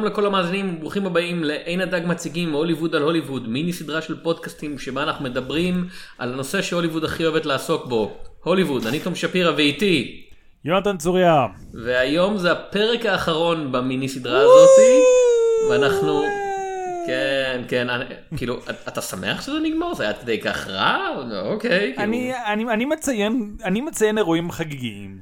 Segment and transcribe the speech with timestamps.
[0.00, 4.78] שלום לכל המאזינים, ברוכים הבאים לעין הדג מציגים הוליווד על הוליווד, מיני סדרה של פודקאסטים
[4.78, 5.86] שבה אנחנו מדברים
[6.18, 10.22] על הנושא שהוליווד הכי אוהבת לעסוק בו, הוליווד, אני תום שפירא ואיתי,
[10.64, 11.46] יונתן צוריה.
[11.74, 15.00] והיום זה הפרק האחרון במיני סדרה הזאתי,
[15.70, 16.22] ואנחנו,
[17.06, 17.86] כן, כן,
[18.36, 19.94] כאילו, אתה שמח שזה נגמר?
[19.94, 21.08] זה היה עד כדי כך רע?
[21.42, 22.02] אוקיי, כאילו.
[22.02, 25.18] אני, אני, אני מציין, אני מציין אירועים חגיגיים.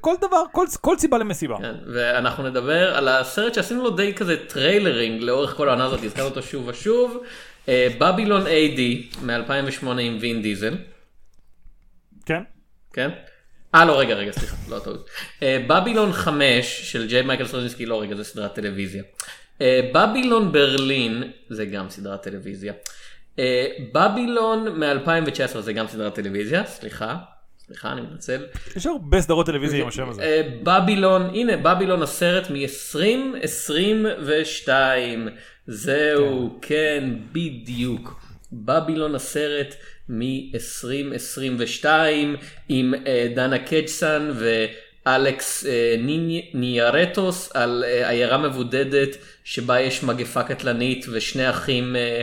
[0.00, 1.56] כל דבר, כל, כל סיבה למסיבה.
[1.58, 6.28] כן, ואנחנו נדבר על הסרט שעשינו לו די כזה trailering לאורך כל העונה הזאת, הזכרנו
[6.28, 7.24] אותו שוב ושוב,
[7.68, 8.80] בבילון AD
[9.22, 10.76] מ-2008 עם וין דיזל,
[12.26, 12.42] כן?
[12.92, 13.10] כן?
[13.74, 15.10] אה לא רגע רגע סליחה לא טעות.
[15.42, 19.02] בבילון 5 של ג'יי מייקל סטרזינסקי לא רגע זה סדרת טלוויזיה.
[19.60, 22.72] אה, בבילון ברלין זה גם סדרת טלוויזיה.
[23.38, 27.16] אה, בבילון מ-2019 זה גם סדרת טלוויזיה סליחה.
[27.66, 28.46] סליחה אני מתנצל.
[28.76, 30.22] יש הרבה סדרות טלוויזיה עם השם הזה.
[30.22, 34.68] אה, בבילון, הנה בבילון הסרט מ-2022,
[35.66, 38.20] זהו, כן, בדיוק.
[38.52, 39.74] בבילון הסרט
[40.08, 41.86] מ-2022
[42.68, 42.94] עם
[43.34, 49.08] דנה קג'סן ואלכס אה, ניני- ניירטוס על אה, עיירה מבודדת
[49.44, 52.22] שבה יש מגפה קטלנית ושני אחים אה,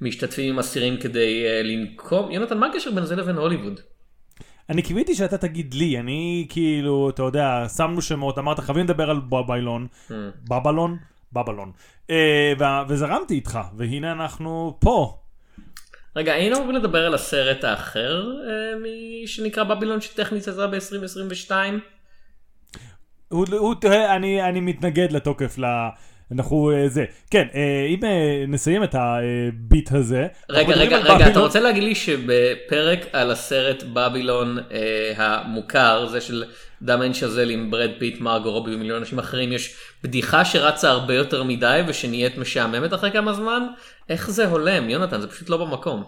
[0.00, 2.30] משתתפים עם אסירים כדי אה, לנקום.
[2.30, 3.80] יונתן, מה הקשר בין זה לבין הוליווד?
[4.70, 9.20] אני קיוויתי שאתה תגיד לי, אני כאילו, אתה יודע, שמנו שמות, אמרת חייבים לדבר על
[9.28, 10.12] בבילון, Hmm.
[10.48, 10.96] בבלון,
[11.32, 11.72] בבלון.
[12.10, 12.52] אה,
[12.88, 15.18] וזרמתי איתך, והנה אנחנו פה.
[16.16, 18.72] רגע, היינו אמורים לדבר על הסרט האחר אה,
[19.26, 21.50] שנקרא בבילון שטכנית יצא ב-2022?
[23.32, 23.74] הוא, הוא
[24.16, 25.64] אני, אני מתנגד לתוקף ל...
[26.32, 27.04] אנחנו אה, זה.
[27.30, 30.26] כן, אה, אם אה, נסיים את הביט הזה.
[30.50, 34.58] רגע, רגע, רגע, אתה בבילון- רוצה להגיד לי שבפרק על הסרט בבילון
[35.16, 36.44] המוכר, זה של
[36.82, 41.42] דמיאן שאזל עם ברד פיט, מרגו רובי ומיליון אנשים אחרים, יש בדיחה שרצה הרבה יותר
[41.42, 43.62] מדי ושנהיית משעממת אחרי כמה זמן?
[44.08, 45.20] איך זה הולם, יונתן?
[45.20, 46.04] זה פשוט לא במקום.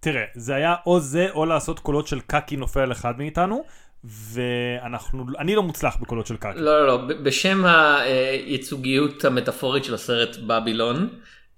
[0.00, 3.62] תראה, זה היה או זה או לעשות קולות של קקי נופל אחד מאיתנו,
[4.04, 6.48] ואנחנו, אני לא מוצלח בקולות של קקי.
[6.56, 11.08] לא, לא, לא, בשם הייצוגיות המטאפורית של הסרט בבילון,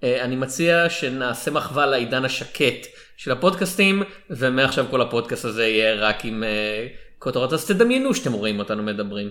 [0.04, 6.24] אה, אני מציע שנעשה מחווה לעידן השקט של הפודקאסטים, ומעכשיו כל הפודקאסט הזה יהיה רק
[6.24, 6.86] עם אה,
[7.18, 9.30] כותרות, אז תדמיינו שאתם רואים אותנו מדברים.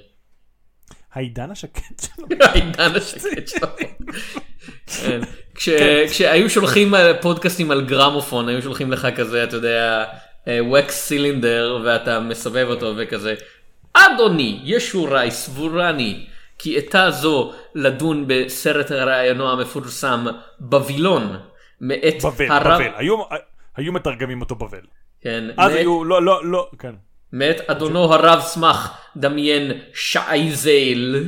[1.13, 2.27] העידן השקט שלו.
[2.47, 3.67] העידן השקט שלו.
[4.87, 5.21] כן.
[5.55, 5.69] כש-
[6.09, 10.05] כשהיו שולחים אה, פודקאסטים על גרמופון, היו שולחים לך כזה, אתה יודע,
[10.49, 13.35] וקס סילינדר, ואתה מסובב אותו וכזה,
[13.93, 16.25] אדוני, ישורי סבורני,
[16.57, 20.25] כי עתה זו לדון בסרט רעיונו המפורסם
[20.61, 21.37] בבילון,
[21.81, 22.91] מאת בבל, הרב, בבל.
[22.95, 23.15] היו,
[23.77, 24.79] היו מתרגמים אותו בבל.
[25.21, 26.95] כן, אז מאת- היו, לא, לא, לא, כן.
[27.33, 31.23] מאת אדונו הרב סמך דמיין שעייזל,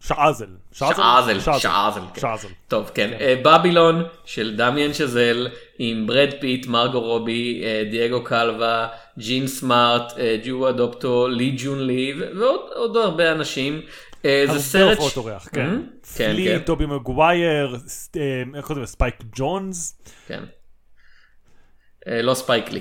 [0.00, 0.46] שעזל.
[0.72, 2.20] שעזל, שעזל, כן.
[2.20, 2.48] שעזל.
[2.68, 8.88] טוב כן, אה, בבילון של דמיאן שזל עם ברד פיט, מרגו רובי, אה, דייגו קלווה,
[9.18, 13.80] ג'ין סמארט, אה, ג'ובאן אדפו, לי ג'ון לי ועוד עוד הרבה אנשים.
[14.22, 15.66] זה הרבה סרט, הופעות ש- אורח, כן.
[15.66, 17.76] Mhm, כן, פלי, כן, טובי מגווייר,
[18.56, 18.92] איך קוראים לזה?
[18.92, 20.02] ספייק ג'ונס?
[20.26, 20.42] כן.
[22.06, 22.80] לא ספייק לי.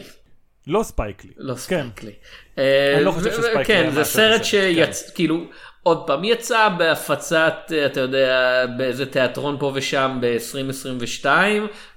[0.67, 1.31] לא ספייק לי.
[1.37, 1.59] לא כן.
[1.59, 2.11] ספייק לי.
[2.57, 3.29] אה, אני לא חושב
[3.65, 5.45] כן, זה סרט שיצא, כאילו,
[5.83, 11.25] עוד פעם, יצא בהפצת, אתה יודע, באיזה תיאטרון פה ושם ב-2022,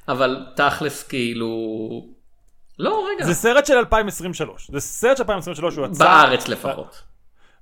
[0.09, 1.49] אבל תכלס כאילו...
[2.79, 4.71] לא, רגע, זה סרט של 2023.
[4.71, 6.05] זה סרט של 2023 הוא יצא.
[6.05, 7.03] בארץ לפחות.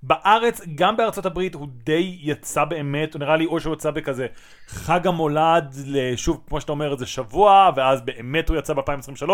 [0.03, 4.27] בארץ, גם בארצות הברית, הוא די יצא באמת, הוא נראה לי או שהוא יצא בכזה
[4.69, 5.75] חג המולד,
[6.17, 9.31] שוב, כמו שאתה אומר, איזה שבוע, ואז באמת הוא יצא ב-2023,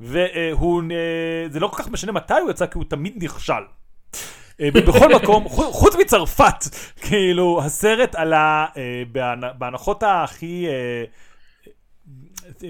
[0.00, 3.62] והוא, אה, זה לא כל כך משנה מתי הוא יצא, כי הוא תמיד נכשל.
[4.60, 6.64] אה, בכל מקום, חוץ- מצרפת,
[7.00, 11.04] כאילו, הסרט עלה אה, בהנ- בהנחות הכי אה,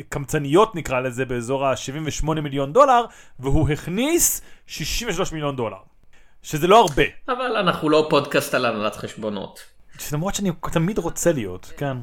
[0.08, 3.04] קמצניות נקרא לזה, באזור ה-78 מיליון דולר,
[3.40, 5.76] והוא הכניס 63 מיליון דולר.
[6.42, 7.02] שזה לא הרבה.
[7.28, 9.60] אבל אנחנו לא פודקאסט על הנהלת חשבונות.
[10.12, 11.96] למרות שאני תמיד רוצה להיות, כן.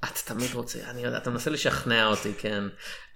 [0.00, 2.64] אתה תמיד רוצה, אני יודע, אתה מנסה לשכנע אותי, כן.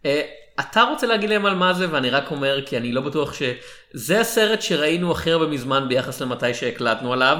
[0.06, 0.23] אה,
[0.61, 4.20] אתה רוצה להגיד להם על מה זה, ואני רק אומר, כי אני לא בטוח שזה
[4.20, 7.38] הסרט שראינו הכי הרבה מזמן ביחס למתי שהקלטנו עליו,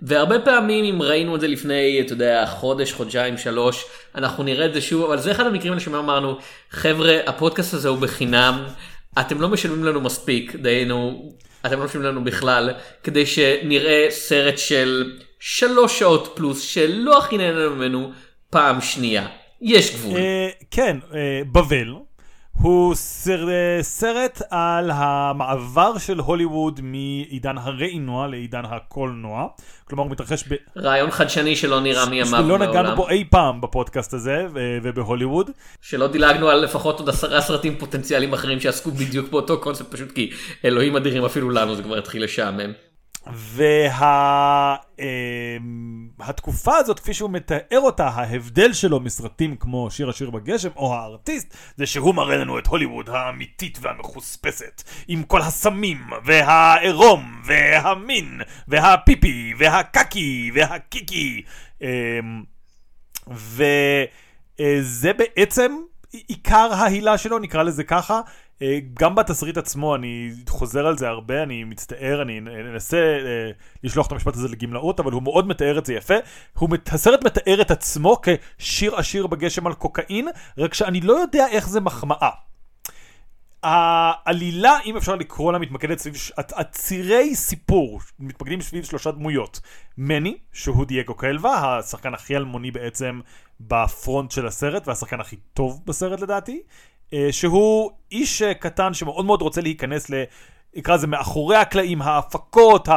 [0.00, 3.84] והרבה פעמים אם ראינו את זה לפני, אתה יודע, חודש, חודשיים, שלוש,
[4.14, 6.38] אנחנו נראה את זה שוב, אבל זה אחד המקרים האלה אמרנו,
[6.70, 8.64] חבר'ה, הפודקאסט הזה הוא בחינם,
[9.20, 11.32] אתם לא משלמים לנו מספיק, דהיינו,
[11.66, 12.70] אתם לא משלמים לנו בכלל,
[13.02, 18.12] כדי שנראה סרט של שלוש שעות פלוס, שלא הכי נהנה ממנו
[18.52, 19.26] פעם שנייה.
[19.60, 20.16] יש גבול.
[20.16, 21.94] אה, כן, אה, בבל.
[22.52, 23.48] הוא סר,
[23.82, 29.46] סרט על המעבר של הוליווד מעידן הראינוע לעידן הקולנוע.
[29.84, 30.54] כלומר, הוא מתרחש ב...
[30.76, 32.62] רעיון חדשני שלא נראה מימיו שלא בעולם.
[32.62, 35.50] נגענו בו אי פעם בפודקאסט הזה ובהוליווד.
[35.80, 40.30] שלא דילגנו על לפחות עוד עשרה סרטים פוטנציאליים אחרים שעסקו בדיוק באותו קונספט, פשוט כי
[40.64, 42.72] אלוהים אדירים אפילו לנו זה כבר התחיל לשעמם.
[46.18, 51.56] והתקופה הזאת, כפי שהוא מתאר אותה, ההבדל שלו מסרטים כמו שיר השיר בגשם או הארטיסט,
[51.76, 60.50] זה שהוא מראה לנו את הוליווד האמיתית והמחוספסת, עם כל הסמים, והעירום, והמין, והפיפי, והקקי,
[60.54, 61.42] והקיקי.
[61.82, 62.42] אמ,
[63.28, 65.76] וזה בעצם
[66.12, 68.20] עיקר ההילה שלו, נקרא לזה ככה.
[68.62, 72.40] אה, גם בתסריט עצמו, אני חוזר על זה הרבה, אני מצטער, אני
[72.74, 73.50] אנסה אה,
[73.84, 76.14] לשלוח את המשפט הזה לגמלאות, אבל הוא מאוד מתאר את זה יפה.
[76.58, 80.28] הוא, הסרט מתאר את עצמו כשיר עשיר בגשם על קוקאין,
[80.58, 82.30] רק שאני לא יודע איך זה מחמאה.
[83.62, 89.60] העלילה, אם אפשר לקרוא לה, מתמקדת סביב, הצירי סיפור מתמקדים סביב שלושה דמויות.
[89.98, 93.20] מני, שהוא דייגו קלווה, השחקן הכי אלמוני בעצם
[93.60, 96.62] בפרונט של הסרט, והשחקן הכי טוב בסרט לדעתי.
[97.12, 100.14] אה, שהוא איש אה, קטן שמאוד מאוד רוצה להיכנס ל...
[100.76, 102.88] נקרא לזה מאחורי הקלעים, ההפקות,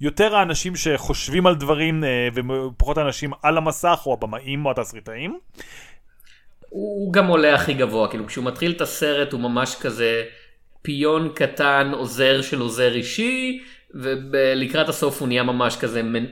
[0.00, 5.38] היותר האנשים שחושבים על דברים אה, ופחות האנשים על המסך, או הבמאים או התסריטאים.
[6.68, 10.22] הוא גם עולה הכי גבוה, כאילו כשהוא מתחיל את הסרט הוא ממש כזה
[10.82, 13.62] פיון קטן, עוזר של עוזר אישי,
[13.94, 16.24] ולקראת הסוף הוא נהיה ממש כזה, מנ...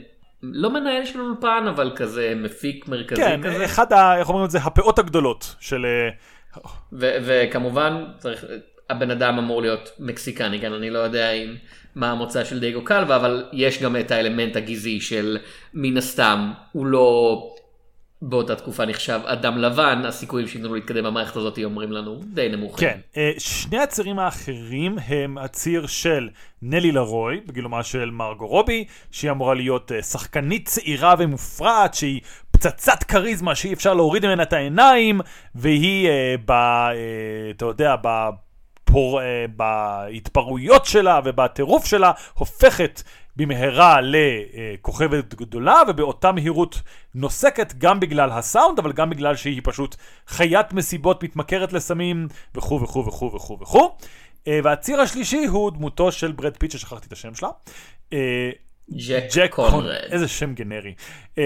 [0.43, 3.55] לא מנהל של אולפן, אבל כזה מפיק מרכזי כן, כזה.
[3.55, 4.19] כן, אחד, ה...
[4.19, 5.87] איך אומרים את זה, הפאות הגדולות של...
[6.93, 8.45] וכמובן צריך,
[8.91, 11.55] הבן אדם אמור להיות מקסיקני, כן, אני לא יודע אם
[11.95, 15.39] מה המוצא של דייגו קלווה, אבל יש גם את האלמנט הגזעי של
[15.75, 17.43] מן הסתם, הוא לא
[18.23, 22.89] באותה תקופה נחשב אדם לבן, הסיכויים שייתנו להתקדם במערכת הזאת אומרים לנו די נמוכים.
[22.89, 26.29] כן, אה, שני הצירים האחרים הם הציר של
[26.63, 32.21] נלי לרוי, בגילומה של מרגו רובי, שהיא אמורה להיות אה, שחקנית צעירה ומופרעת, שהיא
[32.59, 35.21] פצצת כריזמה שאי אפשר להוריד ממנה את העיניים,
[35.55, 36.95] והיא, אה, ב, אה,
[37.51, 43.03] אתה יודע, בפור, אה, בהתפרעויות שלה ובטירוף שלה, הופכת
[43.37, 46.83] במהרה לכוכבת גדולה, ובאותה מהירות
[47.15, 49.97] נוסקת גם בגלל הסאונד, אבל גם בגלל שהיא פשוט
[50.27, 53.97] חיית מסיבות מתמכרת לסמים, וכו' וכו' וכו' וכו' וכו'.
[54.47, 57.49] והציר השלישי הוא דמותו של ברד פיט, ששכחתי את השם שלה.
[58.93, 59.95] אה, ג'ק, ג'ק קונרד.
[60.11, 60.95] איזה שם גנרי.
[61.35, 61.39] Uh,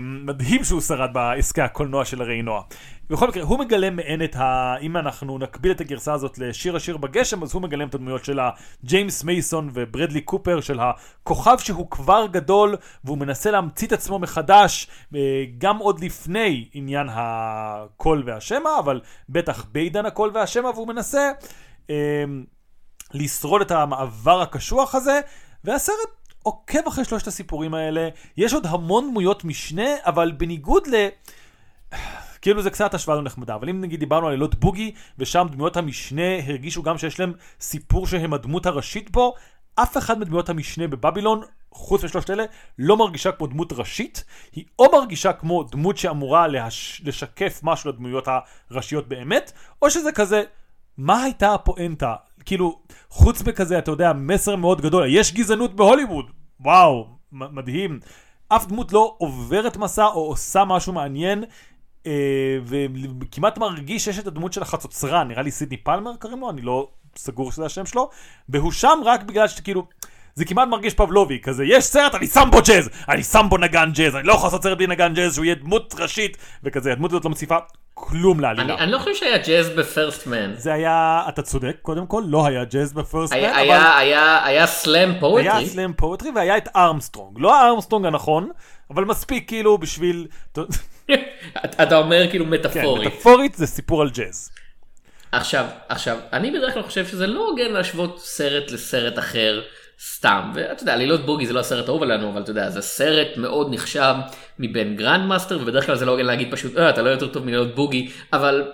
[0.00, 2.62] מדהים שהוא שרד בעסקי הקולנוע של הראינוע.
[3.10, 4.74] בכל מקרה, הוא מגלם מעין את ה...
[4.80, 8.40] אם אנחנו נקביל את הגרסה הזאת לשיר השיר בגשם, אז הוא מגלם את הדמויות של
[8.40, 14.86] הג'יימס מייסון וברדלי קופר, של הכוכב שהוא כבר גדול, והוא מנסה להמציא את עצמו מחדש,
[14.86, 15.16] uh,
[15.58, 21.30] גם עוד לפני עניין הקול והשמע, אבל בטח בעידן הקול והשמע, והוא מנסה
[21.86, 21.90] uh,
[23.14, 25.20] לשרוד את המעבר הקשוח הזה,
[25.64, 31.08] והסרט עוקב אחרי שלושת הסיפורים האלה, יש עוד המון דמויות משנה, אבל בניגוד ל...
[32.42, 35.76] כאילו זה קצת השוואה לא נחמדה, אבל אם נגיד דיברנו על לילות בוגי, ושם דמויות
[35.76, 39.34] המשנה הרגישו גם שיש להם סיפור שהם הדמות הראשית בו,
[39.74, 42.44] אף אחד מדמויות המשנה בבבילון, חוץ משלושת אלה,
[42.78, 47.02] לא מרגישה כמו דמות ראשית, היא או מרגישה כמו דמות שאמורה להש...
[47.04, 48.28] לשקף משהו לדמויות
[48.70, 50.42] הראשיות באמת, או שזה כזה,
[50.98, 52.14] מה הייתה הפואנטה?
[52.44, 52.78] כאילו,
[53.10, 56.26] חוץ מכזה, אתה יודע, מסר מאוד גדול, יש גזענות בהוליווד,
[56.60, 58.00] וואו, מדהים.
[58.48, 61.44] אף דמות לא עוברת מסע או עושה משהו מעניין,
[62.06, 62.58] אה,
[63.20, 66.88] וכמעט מרגיש שיש את הדמות של החצוצרן, נראה לי סידני פלמר קוראים לו, אני לא
[67.16, 68.10] סגור שזה השם שלו,
[68.48, 69.86] והוא שם רק בגלל שכאילו...
[70.34, 73.90] זה כמעט מרגיש פבלובי, כזה, יש סרט, אני שם בו ג'אז, אני שם בו נגן
[73.94, 77.10] ג'אז, אני לא יכול לעשות סרט בלי נגן ג'אז, שהוא יהיה דמות ראשית, וכזה, הדמות
[77.10, 77.56] הזאת לא מוסיפה
[77.98, 78.74] כלום לעלילה.
[78.74, 80.54] אני, אני לא חושב שהיה ג'אז ב First Man.
[80.54, 83.54] זה היה, אתה צודק, קודם כל, לא היה ג'אז ב First Man, אבל...
[83.56, 85.50] היה, היה, היה slam poetry.
[85.50, 87.38] היה slam poetry והיה את ארמסטרונג.
[87.40, 88.50] לא הארמסטרונג הנכון,
[88.90, 90.26] אבל מספיק כאילו בשביל...
[91.82, 93.02] אתה אומר כאילו מטאפורית.
[93.02, 94.50] כן, מטאפורית זה סיפור על ג'אז.
[95.32, 99.62] עכשיו, עכשיו, אני בדרך כלל חושב שזה לא הוגן להשוות סרט לסרט אחר.
[100.00, 103.36] סתם, ואתה יודע, לילות בוגי זה לא הסרט האהוב עלינו, אבל אתה יודע, זה סרט
[103.36, 104.14] מאוד נחשב
[104.58, 107.44] מבין גרנד מאסטר, ובדרך כלל זה לא הוגן להגיד פשוט, אה, אתה לא יותר טוב
[107.44, 108.64] מלילות בוגי, אבל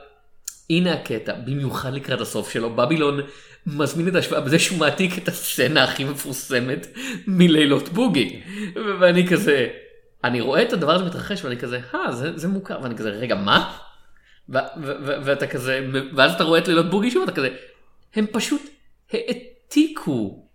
[0.70, 3.20] הנה הקטע, במיוחד לקראת הסוף שלו, בבילון
[3.66, 6.86] מזמין את ההשוואה בזה שהוא מעתיק את הסצנה הכי מפורסמת
[7.26, 8.42] מלילות בוגי,
[9.00, 9.68] ואני כזה,
[10.24, 13.34] אני רואה את הדבר הזה מתרחש ואני כזה, אה, זה, זה מוכר, ואני כזה, רגע,
[13.34, 13.76] מה?
[15.24, 17.48] ואתה כזה, ואז אתה רואה את לילות בוגי שוב, אתה כזה,
[18.14, 18.62] הם פשוט
[19.12, 20.48] העתיקו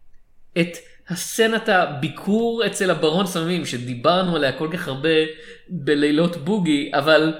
[0.59, 0.77] את
[1.09, 5.09] הסצנת הביקור אצל הברון סמים שדיברנו עליה כל כך הרבה
[5.69, 7.33] בלילות בוגי, אבל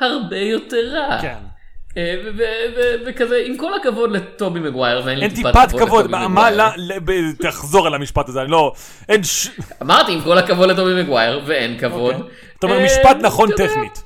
[0.00, 1.18] הרבה יותר רע.
[1.22, 1.34] כן.
[1.96, 2.14] אה,
[3.06, 7.32] וכזה, עם כל הכבוד לטובי מגווייר, ואין לי טיפת כבוד, לטובי מה, מגווייר.
[7.38, 8.72] תחזור על המשפט הזה, אני לא,
[9.08, 9.20] אין.
[9.82, 12.14] אמרתי, עם כל הכבוד לטובי מגווייר, ואין כבוד.
[12.14, 12.30] אוקיי.
[12.58, 14.02] אתה אומר אה, משפט נכון טכנית.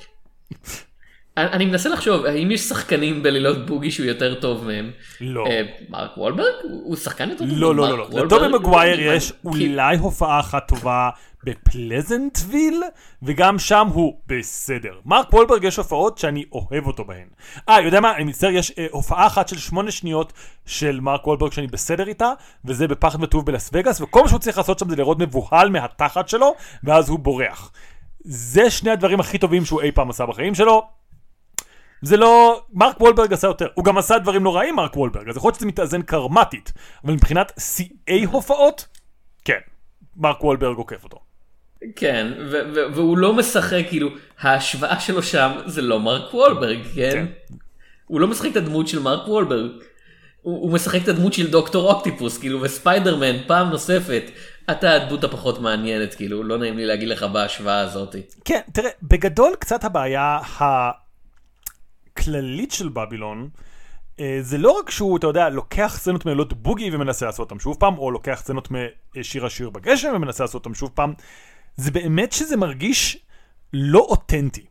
[1.37, 4.91] אני מנסה לחשוב, האם יש שחקנים בלילות בוגי שהוא יותר טוב מהם?
[5.21, 5.47] לא.
[5.47, 6.53] אה, מרק וולברג?
[6.63, 8.25] הוא שחקן יותר טוב לא, לא, לא, לא.
[8.25, 11.09] לטובי מגווייר יש אולי הופעה אחת טובה
[11.43, 12.83] בפלזנטוויל,
[13.23, 14.93] וגם שם הוא בסדר.
[15.05, 17.27] מרק וולברג יש הופעות שאני אוהב אותו בהן.
[17.69, 18.15] אה, יודע מה?
[18.15, 20.33] אני מצטער, יש אה, הופעה אחת של שמונה שניות
[20.65, 22.31] של מרק וולברג שאני בסדר איתה,
[22.65, 26.29] וזה בפחד וטוב בלס וגאס, וכל מה שהוא צריך לעשות שם זה לראות מבוהל מהתחת
[26.29, 27.71] שלו, ואז הוא בורח.
[28.19, 30.97] זה שני הדברים הכי טובים שהוא אי פעם עשה בחיים שלו.
[32.01, 32.61] זה לא...
[32.73, 33.67] מרק וולברג עשה יותר.
[33.73, 36.73] הוא גם עשה דברים נוראים, מרק וולברג, אז יכול להיות שזה מתאזן קרמטית.
[37.05, 38.87] אבל מבחינת שיאי הופעות,
[39.45, 39.59] כן.
[40.15, 41.17] מרק וולברג עוקף אותו.
[41.95, 42.27] כן,
[42.93, 47.11] והוא לא משחק, כאילו, ההשוואה שלו שם זה לא מרק וולברג, כן?
[47.11, 47.25] כן.
[48.05, 49.71] הוא לא משחק את הדמות של מרק וולברג.
[50.41, 54.23] הוא, הוא משחק את הדמות של דוקטור אוקטיפוס, כאילו, וספיידרמן פעם נוספת.
[54.71, 58.15] אתה הדמות הפחות מעניינת, כאילו, לא נעים לי להגיד לך בהשוואה הזאת.
[58.45, 60.39] כן, תראה, בגדול קצת הבעיה
[62.17, 63.49] הכללית של בבילון,
[64.19, 67.77] אה, זה לא רק שהוא, אתה יודע, לוקח סצנות מלילות בוגי ומנסה לעשות אותם שוב
[67.79, 68.67] פעם, או לוקח סצנות
[69.17, 71.13] משיר השיר בגשם ומנסה לעשות אותם שוב פעם,
[71.75, 73.17] זה באמת שזה מרגיש
[73.73, 74.65] לא אותנטי.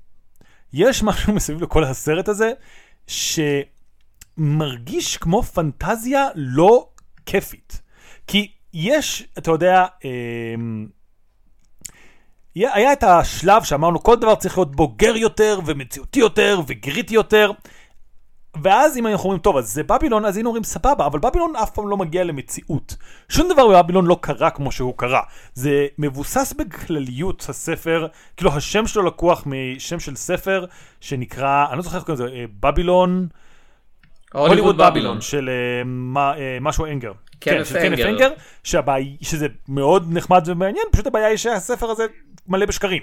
[0.72, 2.52] יש משהו מסביב לכל הסרט הזה,
[4.38, 6.88] שמרגיש כמו פנטזיה לא
[7.26, 7.82] כיפית.
[8.26, 10.86] כי יש, אתה יודע, אמ,
[12.56, 17.50] היה את השלב שאמרנו כל דבר צריך להיות בוגר יותר ומציאותי יותר וגריטי יותר.
[18.62, 21.70] ואז אם אנחנו אומרים, טוב, אז זה בבילון, אז היינו אומרים, סבבה, אבל בבילון אף
[21.70, 22.96] פעם לא מגיע למציאות.
[23.28, 25.20] שום דבר בבילון לא קרה כמו שהוא קרה.
[25.54, 30.64] זה מבוסס בכלליות הספר, כאילו השם שלו לקוח משם של ספר
[31.00, 33.28] שנקרא, אני לא זוכר איך קוראים לזה, אה, בבילון,
[34.34, 37.12] הוליווד בבילון, של אה, מה- אה, משהו אנגר.
[37.40, 38.30] כן, של קנף אנגר.
[39.22, 42.06] שזה מאוד נחמד ומעניין, פשוט הבעיה היא שהספר הזה
[42.48, 43.02] מלא בשקרים.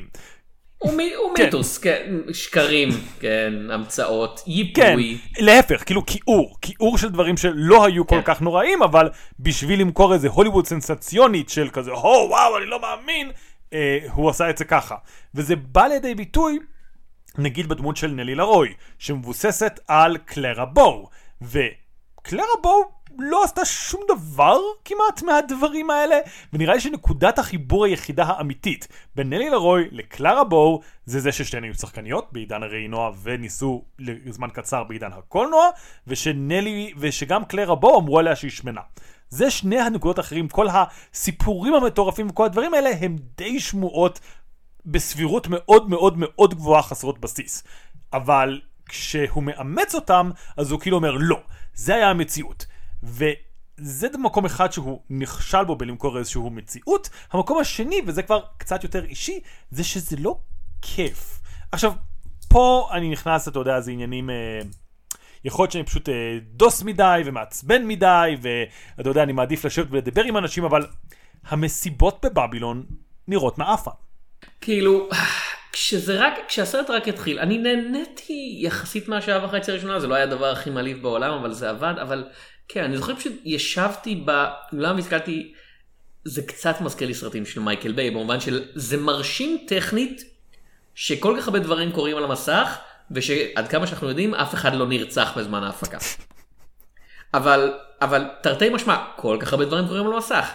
[0.84, 1.44] הוא, מי, הוא כן.
[1.44, 5.18] מיתוס, כן, שקרים, כן, המצאות, כן, ייפוי.
[5.40, 8.22] להפך, כאילו כיעור, כיעור של דברים שלא היו כל כן.
[8.26, 9.10] כך נוראים, אבל
[9.40, 13.32] בשביל למכור איזה הוליווד סנסציונית של כזה, הו וואו, אני לא מאמין,
[13.74, 14.96] אה, הוא עשה את זה ככה.
[15.36, 16.60] וזה בא לידי ביטוי,
[17.38, 21.10] נגיד בדמות של נלי לרוי, שמבוססת על קלרה בואו,
[21.42, 26.16] וקלרה בואו לא עשתה שום דבר כמעט מהדברים האלה,
[26.54, 31.74] ונראה לי שנקודת החיבור היחידה האמיתית בין נלי לרוי לקלרה בואו, זה זה ששתיהן היו
[31.74, 35.70] שחקניות בעידן הראינוע וניסו לזמן קצר בעידן הקולנוע,
[36.08, 38.82] ושנלי, ושגם קלרה בואו אמרו עליה שהיא שמנה.
[39.30, 44.20] זה שני הנקודות האחרים, כל הסיפורים המטורפים וכל הדברים האלה הם די שמועות
[44.86, 47.64] בסבירות מאוד מאוד מאוד גבוהה חסרות בסיס.
[48.14, 51.40] אבל כשהוא מאמץ אותם, אז הוא כאילו אומר לא,
[51.74, 52.66] זה היה המציאות.
[53.04, 57.10] וזה מקום אחד שהוא נכשל בו בלמכור איזשהו מציאות.
[57.32, 59.40] המקום השני, וזה כבר קצת יותר אישי,
[59.72, 60.38] זה שזה לא
[60.82, 61.40] כיף.
[61.72, 61.94] עכשיו,
[62.50, 64.30] פה אני נכנס, אתה יודע, זה עניינים...
[64.30, 64.60] אה,
[65.46, 70.24] יכול להיות שאני פשוט אה, דוס מדי ומעצבן מדי, ואתה יודע, אני מעדיף לשבת ולדבר
[70.24, 70.86] עם אנשים, אבל
[71.48, 72.86] המסיבות בבבילון
[73.28, 73.92] נראות מעפה.
[74.62, 75.10] כאילו,
[75.72, 80.52] כשזה רק, כשהסרט רק התחיל, אני נהניתי יחסית מהשעה וחצי הראשונה, זה לא היה הדבר
[80.52, 82.30] הכי מעליב בעולם, אבל זה עבד, אבל
[82.68, 85.54] כן, אני זוכר פשוט ישבתי באולם והסתכלתי,
[86.26, 90.24] זה קצת מזכיר לי סרטים של מייקל ביי, במובן של זה מרשים טכנית,
[90.96, 92.78] שכל כך הרבה דברים קורים על המסך,
[93.12, 95.98] ושעד כמה שאנחנו יודעים, אף אחד לא נרצח בזמן ההפקה.
[97.34, 100.50] אבל, אבל תרתי משמע, כל כך הרבה דברים קורים על המסך.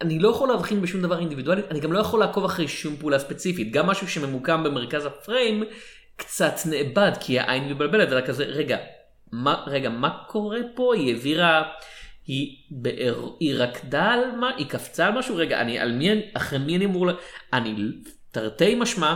[0.00, 3.18] אני לא יכול להבחין בשום דבר אינדיבידואלי, אני גם לא יכול לעקוב אחרי שום פעולה
[3.18, 3.72] ספציפית.
[3.72, 5.64] גם משהו שממוקם במרכז הפריים,
[6.16, 8.78] קצת נאבד, כי העין מבלבלת, ואתה כזה, רגע,
[9.32, 10.94] מה, רגע, מה קורה פה?
[10.94, 11.62] היא העבירה,
[12.26, 14.50] היא, באר, היא רקדה על מה?
[14.56, 15.36] היא קפצה על משהו?
[15.36, 17.12] רגע, אני, על מי, אחרי מי אני אמור, ל...
[17.52, 17.74] אני
[18.30, 19.14] תרתי משמע,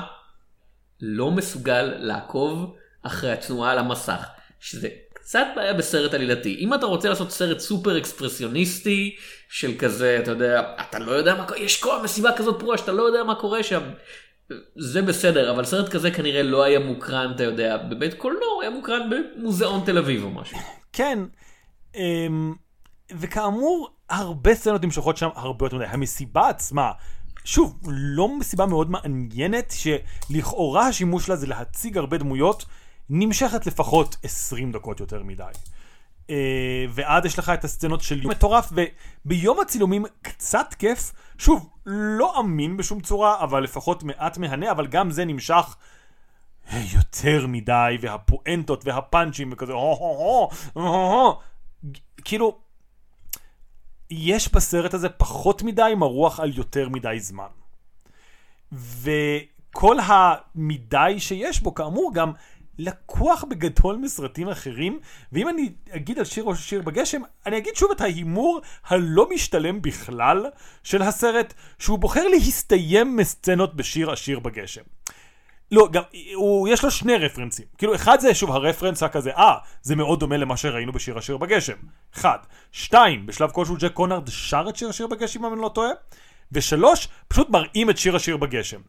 [1.00, 4.26] לא מסוגל לעקוב אחרי התנועה על המסך,
[4.60, 6.56] שזה קצת בעיה בסרט עלילתי.
[6.58, 9.16] אם אתה רוצה לעשות סרט סופר אקספרסיוניסטי,
[9.48, 12.92] של כזה, אתה יודע, אתה לא יודע מה קורה, יש כל מסיבה כזאת פרועה שאתה
[12.92, 13.82] לא יודע מה קורה שם.
[14.76, 18.70] זה בסדר, אבל סרט כזה כנראה לא היה מוקרן, אתה יודע, בבית קולנוע, הוא היה
[18.70, 20.58] מוקרן במוזיאון תל אביב או משהו.
[20.92, 21.18] כן,
[21.94, 22.54] אמ,
[23.10, 25.86] וכאמור, הרבה סצנות נמשכות שם הרבה יותר מדי.
[25.86, 26.92] המסיבה עצמה,
[27.44, 32.64] שוב, לא מסיבה מאוד מעניינת, שלכאורה השימוש שלה זה להציג הרבה דמויות,
[33.10, 35.44] נמשכת לפחות 20 דקות יותר מדי.
[36.30, 38.72] אה, ועד יש לך את הסצנות של יום מטורף,
[39.24, 45.10] וביום הצילומים קצת כיף, שוב, לא אמין בשום צורה, אבל לפחות מעט מהנה, אבל גם
[45.10, 45.76] זה נמשך
[46.72, 49.72] יותר מדי, והפואנטות והפאנצ'ים וכזה,
[52.24, 52.58] כאילו,
[54.10, 57.50] יש בסרט הזה פחות מדי מרוח על יותר מדי זמן.
[58.72, 62.32] וכל המדי שיש בו, כאמור, גם
[62.78, 65.00] לקוח בגדול מסרטים אחרים,
[65.32, 69.82] ואם אני אגיד על שיר או שיר בגשם, אני אגיד שוב את ההימור הלא משתלם
[69.82, 70.46] בכלל
[70.82, 74.82] של הסרט, שהוא בוחר להסתיים מסצנות בשיר השיר בגשם.
[75.72, 76.02] לא, גם,
[76.34, 77.64] הוא, יש לו שני רפרנסים.
[77.78, 81.76] כאילו, אחד זה שוב הרפרנס הכזה, אה, זה מאוד דומה למה שראינו בשיר השיר בגשם.
[82.14, 82.38] אחד.
[82.72, 85.90] שתיים, בשלב כלשהו ג'ק קונרד שר את שיר השיר בגשם, אם אני לא טועה.
[86.52, 88.80] ושלוש, פשוט מראים את שיר השיר בגשם.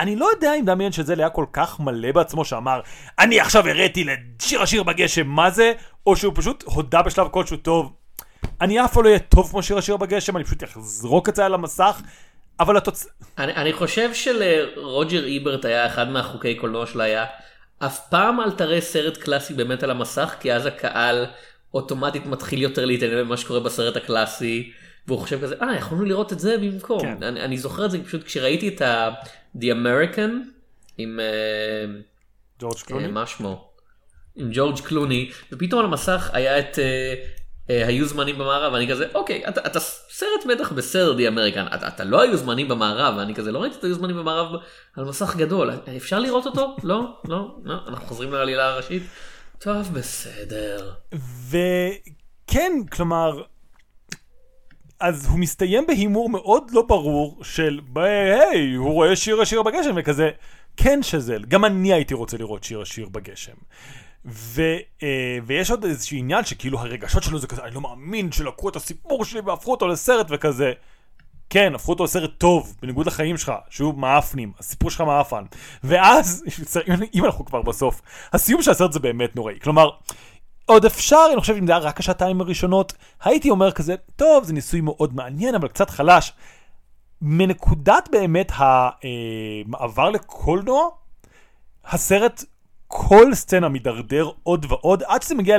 [0.00, 2.80] ואני לא יודע אם דמיין שזל היה כל כך מלא בעצמו שאמר,
[3.18, 5.72] אני עכשיו הראיתי לשיר השיר בגשם מה זה,
[6.06, 7.92] או שהוא פשוט הודה בשלב כלשהו טוב.
[8.60, 11.46] אני אף פעם לא אהיה טוב כמו שיר השיר בגשם, אני פשוט אחזרוק את זה
[11.46, 12.00] על המסך.
[12.60, 13.06] אבל התוצ...
[13.38, 17.26] אני, אני חושב שלרוג'ר איברט היה אחד מהחוקי קולנוע שלו היה
[17.78, 21.26] אף פעם אל תראה סרט קלאסי באמת על המסך כי אז הקהל
[21.74, 24.72] אוטומטית מתחיל יותר להתעניין במה שקורה בסרט הקלאסי
[25.10, 27.00] והוא חושב כזה אה יכולנו לראות את זה במקום.
[27.00, 27.22] כן.
[27.22, 29.10] אני, אני זוכר את זה פשוט כשראיתי את ה-
[29.56, 30.30] The American
[30.98, 31.84] עם אה,
[32.60, 33.04] ג'ורג' קלוני?
[33.04, 33.70] אה, מה שמו?
[34.36, 39.48] עם ג'ורג' קלוני ופתאום על המסך היה את אה, היו זמנים במערב ואני כזה אוקיי
[39.48, 43.14] אתה, אתה סרט מתח בסדר די אמריקן אתה, אתה לא היו זמנים במערב.
[43.16, 44.60] ואני כזה לא ראיתי את היו זמנים במערב
[44.96, 46.76] על מסך גדול אפשר לראות אותו?
[46.82, 47.74] לא לא לא.
[47.88, 49.02] אנחנו חוזרים לעלילה הראשית.
[49.58, 50.92] טוב בסדר.
[51.50, 53.42] וכן כלומר
[55.00, 60.30] אז הוא מסתיים בהימור מאוד לא ברור של היי הוא רואה שיר השיר בגשם וכזה
[60.76, 63.52] כן שזל גם אני הייתי רוצה לראות שיר השיר בגשם.
[64.24, 64.62] ו,
[65.02, 68.76] אה, ויש עוד איזשהו עניין שכאילו הרגשות שלו זה כזה, אני לא מאמין שלקחו את
[68.76, 70.72] הסיפור שלי והפכו אותו לסרט וכזה.
[71.50, 75.44] כן, הפכו אותו לסרט טוב, בניגוד לחיים שלך, שהוא מאפנים, הסיפור שלך מאפן.
[75.84, 76.44] ואז,
[77.14, 79.60] אם אנחנו כבר בסוף, הסיום של הסרט זה באמת נוראי.
[79.60, 79.90] כלומר,
[80.70, 82.92] עוד אפשר, אני חושב, אם זה היה רק השעתיים הראשונות,
[83.24, 86.32] הייתי אומר כזה, טוב, זה ניסוי מאוד מעניין, אבל קצת חלש.
[87.22, 90.88] מנקודת באמת המעבר לקולנוע,
[91.84, 92.44] הסרט
[92.88, 95.56] כל סצנה מידרדר עוד ועוד, עד שזה מגיע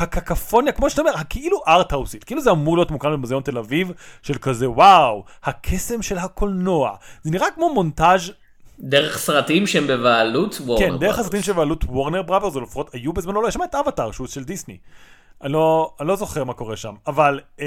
[0.00, 4.38] להקקפוניה, כמו שאתה אומר, הכאילו ארטהאוסית, כאילו זה אמור להיות מוקרן במוזיאון תל אביב, של
[4.38, 6.96] כזה וואו, הקסם של הקולנוע.
[7.22, 8.32] זה נראה כמו מונטאז'
[8.80, 13.42] דרך סרטים שהם בבעלות וורנר כן, דרך הסרטים שבבעלות וורנר בראברס, או לפחות היו בזמנו,
[13.42, 14.78] לא, יש שם את אבטאר, שהוא של דיסני.
[15.42, 17.64] אני לא, אני לא זוכר מה קורה שם, אבל אמ,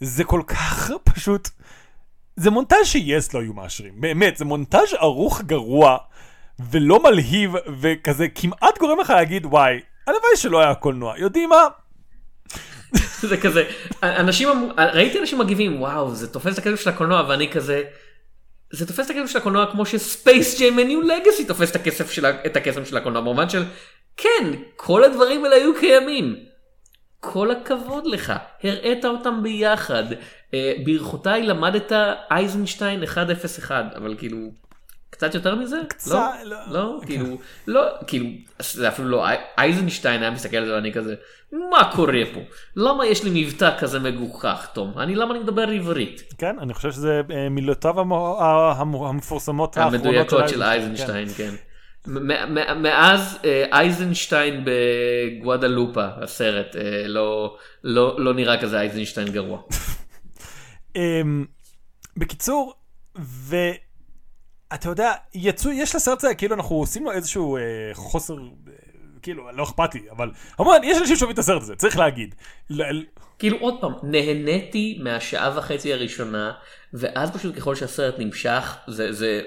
[0.00, 1.48] זה כל כך פשוט,
[2.36, 5.98] זה מונטאז' שיס לא היו מאשרים, באמת, זה מונטאז' ערוך גרוע.
[6.70, 11.66] ולא מלהיב, וכזה כמעט גורם לך להגיד, וואי, הלוואי שלא היה קולנוע, יודעים מה?
[13.30, 13.64] זה כזה,
[14.02, 17.82] אנשים, ראיתי אנשים מגיבים, וואו, זה תופס את הכסף של הקולנוע, ואני כזה,
[18.70, 22.26] זה תופס את הכסף של הקולנוע כמו שספייס ג'יי מניו לגאסי תופס את הכסף של,
[22.26, 23.62] את הכסף של הקולנוע, במובן של,
[24.16, 24.44] כן,
[24.76, 26.36] כל הדברים האלה היו קיימים.
[27.20, 30.04] כל הכבוד לך, הראית אותם ביחד.
[30.54, 31.92] אה, ברכותיי למדת
[32.30, 34.38] אייזנשטיין 101, אבל כאילו...
[35.20, 35.76] קצת יותר מזה?
[35.88, 38.26] קצת, לא, לא, לא כאילו, לא, כאילו,
[38.58, 39.26] זה אפילו לא,
[39.58, 41.14] אייזנשטיין היה מסתכל על זה ואני כזה,
[41.52, 42.40] מה קורה פה?
[42.76, 44.92] למה יש לי מבטא כזה מגוחך, תום?
[44.98, 46.34] אני, למה אני מדבר עברית?
[46.38, 48.00] כן, אני חושב שזה אה, מילותיו
[49.08, 51.54] המפורסמות האחרונות המדויקות של אייזנשטיין, כן.
[52.76, 59.60] מאז אה, אייזנשטיין בגואדלופה, הסרט, אה, לא, לא, לא נראה כזה אייזנשטיין גרוע.
[60.96, 61.44] אמ,
[62.16, 62.74] בקיצור,
[63.18, 63.56] ו...
[64.74, 68.40] אתה יודע, יצאו, יש לסרט הזה, כאילו אנחנו עושים לו איזשהו אה, חוסר, אה,
[69.22, 72.34] כאילו, לא אכפת לי, אבל כמובן, יש אנשים שאוהבים את הסרט הזה, צריך להגיד.
[72.70, 72.82] ל...
[73.38, 76.52] כאילו עוד פעם, נהניתי מהשעה וחצי הראשונה,
[76.94, 79.42] ואז פשוט ככל שהסרט נמשך, זה, זה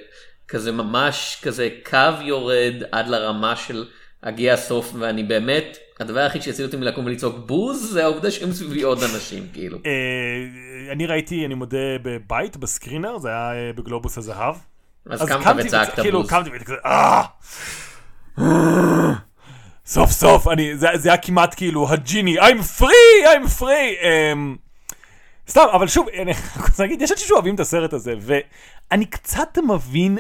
[0.47, 3.85] כזה ממש כזה קו יורד עד לרמה של
[4.23, 8.81] הגיע הסוף, ואני באמת, הדבר היחיד שיציל אותי מלקום ולצעוק בוז, זה העובדה שהם סביבי
[8.81, 9.77] עוד אנשים, כאילו.
[9.85, 14.55] אה, אני ראיתי, אני מודה, בבית, בסקרינר, זה היה אה, בגלובוס הזהב.
[15.09, 16.29] אז קמת וצעקת כאילו, בוז.
[16.29, 17.23] קמתי כזה, אה!
[19.85, 24.03] סוף סוף, אני, זה, זה היה כמעט כאילו הג'יני, I'm free, I'm free.
[24.03, 24.57] Um,
[25.49, 26.31] סתם, אבל שוב, אני
[26.67, 30.17] רוצה להגיד, יש אנשים שאוהבים את הסרט הזה, ואני קצת מבין,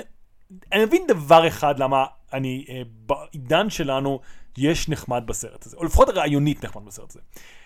[0.71, 4.19] אני מבין דבר אחד למה אני, uh, בעידן שלנו,
[4.57, 7.19] יש נחמד בסרט הזה, או לפחות רעיונית נחמד בסרט הזה.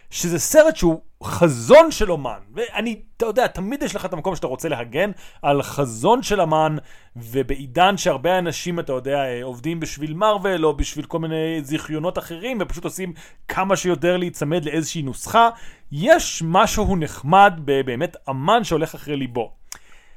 [0.10, 2.40] שזה סרט שהוא חזון של אומן.
[2.54, 6.78] ואני, אתה יודע, תמיד יש לך את המקום שאתה רוצה להגן על חזון של אמן,
[7.16, 12.84] ובעידן שהרבה אנשים, אתה יודע, עובדים בשביל מארוול, או בשביל כל מיני זיכיונות אחרים, ופשוט
[12.84, 13.14] עושים
[13.48, 15.50] כמה שיותר להיצמד לאיזושהי נוסחה,
[15.92, 19.52] יש משהו נחמד בבאמת אמן שהולך אחרי ליבו.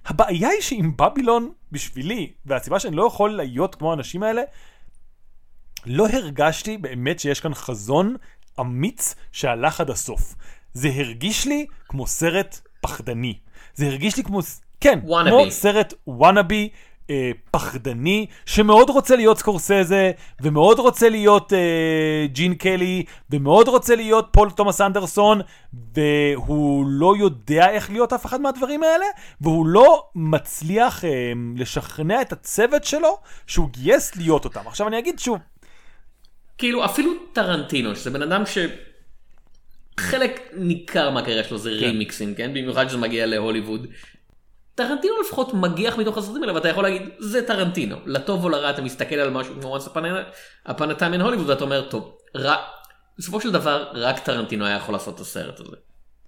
[0.06, 4.42] הבעיה היא שעם בבילון בשבילי, והסיבה שאני לא יכול להיות כמו האנשים האלה,
[5.86, 8.16] לא הרגשתי באמת שיש כאן חזון
[8.60, 10.34] אמיץ שהלך עד הסוף.
[10.72, 13.34] זה הרגיש לי כמו סרט פחדני.
[13.74, 14.40] זה הרגיש לי כמו,
[14.80, 15.30] כן, Wannabe.
[15.30, 16.68] כמו סרט וואנאבי.
[17.10, 24.28] אה, פחדני, שמאוד רוצה להיות סקורסזה, ומאוד רוצה להיות אה, ג'ין קלי, ומאוד רוצה להיות
[24.32, 25.40] פול תומאס אנדרסון,
[25.94, 29.06] והוא לא יודע איך להיות אף אחד מהדברים האלה,
[29.40, 34.60] והוא לא מצליח אה, לשכנע את הצוות שלו שהוא גייס להיות אותם.
[34.66, 35.38] עכשיו אני אגיד שוב,
[36.60, 38.58] כאילו אפילו טרנטינו, שזה בן אדם ש...
[40.00, 42.50] חלק ניכר מהקריירה שלו זה רימיקסים, כן?
[42.50, 43.86] במיוחד שזה מגיע להוליווד.
[44.74, 48.82] טרנטינו לפחות מגיח מתוך הסרטים האלה ואתה יכול להגיד זה טרנטינו לטוב או לרע אתה
[48.82, 49.88] מסתכל על משהו כמו once
[50.68, 52.56] upon a time in Hollywood ואתה אומר טוב רע,
[53.18, 55.76] בסופו של דבר רק טרנטינו היה יכול לעשות את הסרט הזה.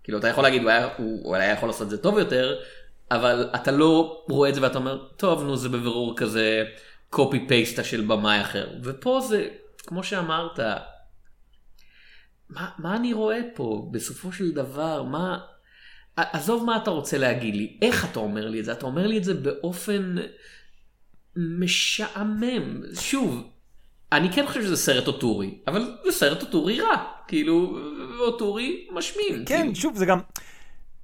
[0.05, 2.55] כאילו אתה יכול להגיד הוא היה, הוא, הוא היה יכול לעשות את זה טוב יותר
[3.11, 6.65] אבל אתה לא רואה את זה ואתה אומר טוב נו זה בבירור כזה
[7.11, 9.49] קופי פייסטה של במאי אחר ופה זה
[9.87, 10.61] כמו שאמרת.
[12.49, 15.39] מה, מה אני רואה פה בסופו של דבר מה
[16.17, 18.73] עזוב מה אתה רוצה להגיד לי, איך אתה אומר לי את זה?
[18.73, 20.17] אתה אומר לי את זה באופן
[21.37, 22.83] משעמם.
[23.01, 23.51] שוב,
[24.13, 27.05] אני כן חושב שזה סרט אוטורי, אבל זה סרט אוטורי רע.
[27.29, 27.79] כאילו,
[28.21, 29.45] אוטורי משמין.
[29.47, 29.75] כן, כאילו.
[29.75, 30.21] שוב, זה גם...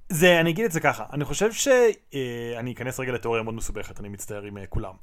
[0.09, 1.67] זה, אני אגיד את זה ככה, אני חושב ש...
[2.13, 4.93] אה, אני אכנס רגע לתיאוריה מאוד מסובכת, אני מצטער עם אה, כולם.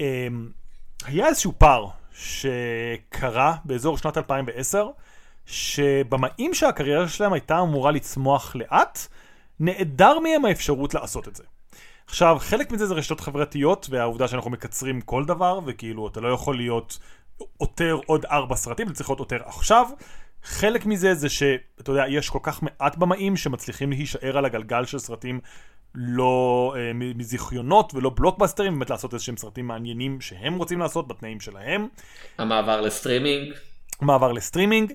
[0.00, 0.28] אה,
[1.04, 4.88] היה איזשהו פער שקרה באזור שנת 2010,
[5.46, 8.98] שבמאים שהקריירה שלהם הייתה אמורה לצמוח לאט,
[9.60, 11.44] נעדר מהם האפשרות לעשות את זה.
[12.06, 16.56] עכשיו, חלק מזה זה רשתות חברתיות, והעובדה שאנחנו מקצרים כל דבר, וכאילו, אתה לא יכול
[16.56, 16.98] להיות
[17.56, 19.86] עותר עוד ארבע סרטים, זה צריך להיות עותר עכשיו.
[20.44, 24.98] חלק מזה זה שאתה יודע, יש כל כך מעט במאים שמצליחים להישאר על הגלגל של
[24.98, 25.40] סרטים
[25.94, 31.88] לא אה, מזיכיונות ולא בלוקבאסטרים, באמת לעשות איזשהם סרטים מעניינים שהם רוצים לעשות בתנאים שלהם.
[32.38, 33.52] המעבר לסטרימינג.
[34.00, 34.92] מעבר לסטרימינג.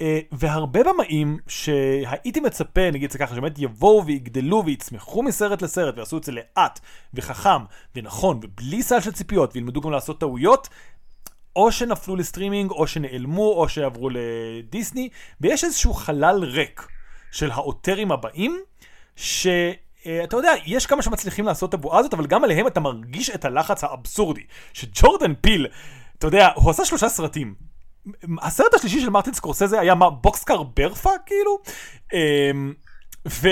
[0.00, 5.96] אה, והרבה במאים שהייתי מצפה, נגיד את זה ככה, שבאמת יבואו ויגדלו ויצמחו מסרט לסרט
[5.96, 6.80] ויעשו את זה לאט
[7.14, 7.64] וחכם
[7.96, 10.68] ונכון ובלי סל של ציפיות וילמדו גם לעשות טעויות,
[11.56, 15.08] או שנפלו לסטרימינג או שנעלמו או שעברו לדיסני,
[15.40, 16.86] ויש איזשהו חלל ריק
[17.30, 18.60] של העותרים הבאים,
[19.16, 19.46] ש...
[20.24, 23.44] אתה יודע, יש כמה שמצליחים לעשות את הבועה הזאת, אבל גם עליהם אתה מרגיש את
[23.44, 24.42] הלחץ האבסורדי.
[24.72, 25.66] שג'ורדן פיל,
[26.18, 27.54] אתה יודע, הוא עשה שלושה סרטים.
[28.42, 31.58] הסרט השלישי של מרטין סקורסזה היה מה, בוקסקר ברפה כאילו?
[32.12, 32.72] אמ,
[33.28, 33.48] ו...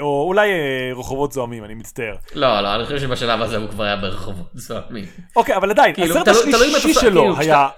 [0.00, 2.14] או אולי אה, רחובות זוהמים, אני מצטער.
[2.34, 5.04] לא, לא, אני חושב שבשלב הזה הוא כבר היה ברחובות זוהמים.
[5.36, 7.68] אוקיי, אבל עדיין, כאילו, הסרט תלוי- תלוי אם השלישי אתה- שלו כאילו, היה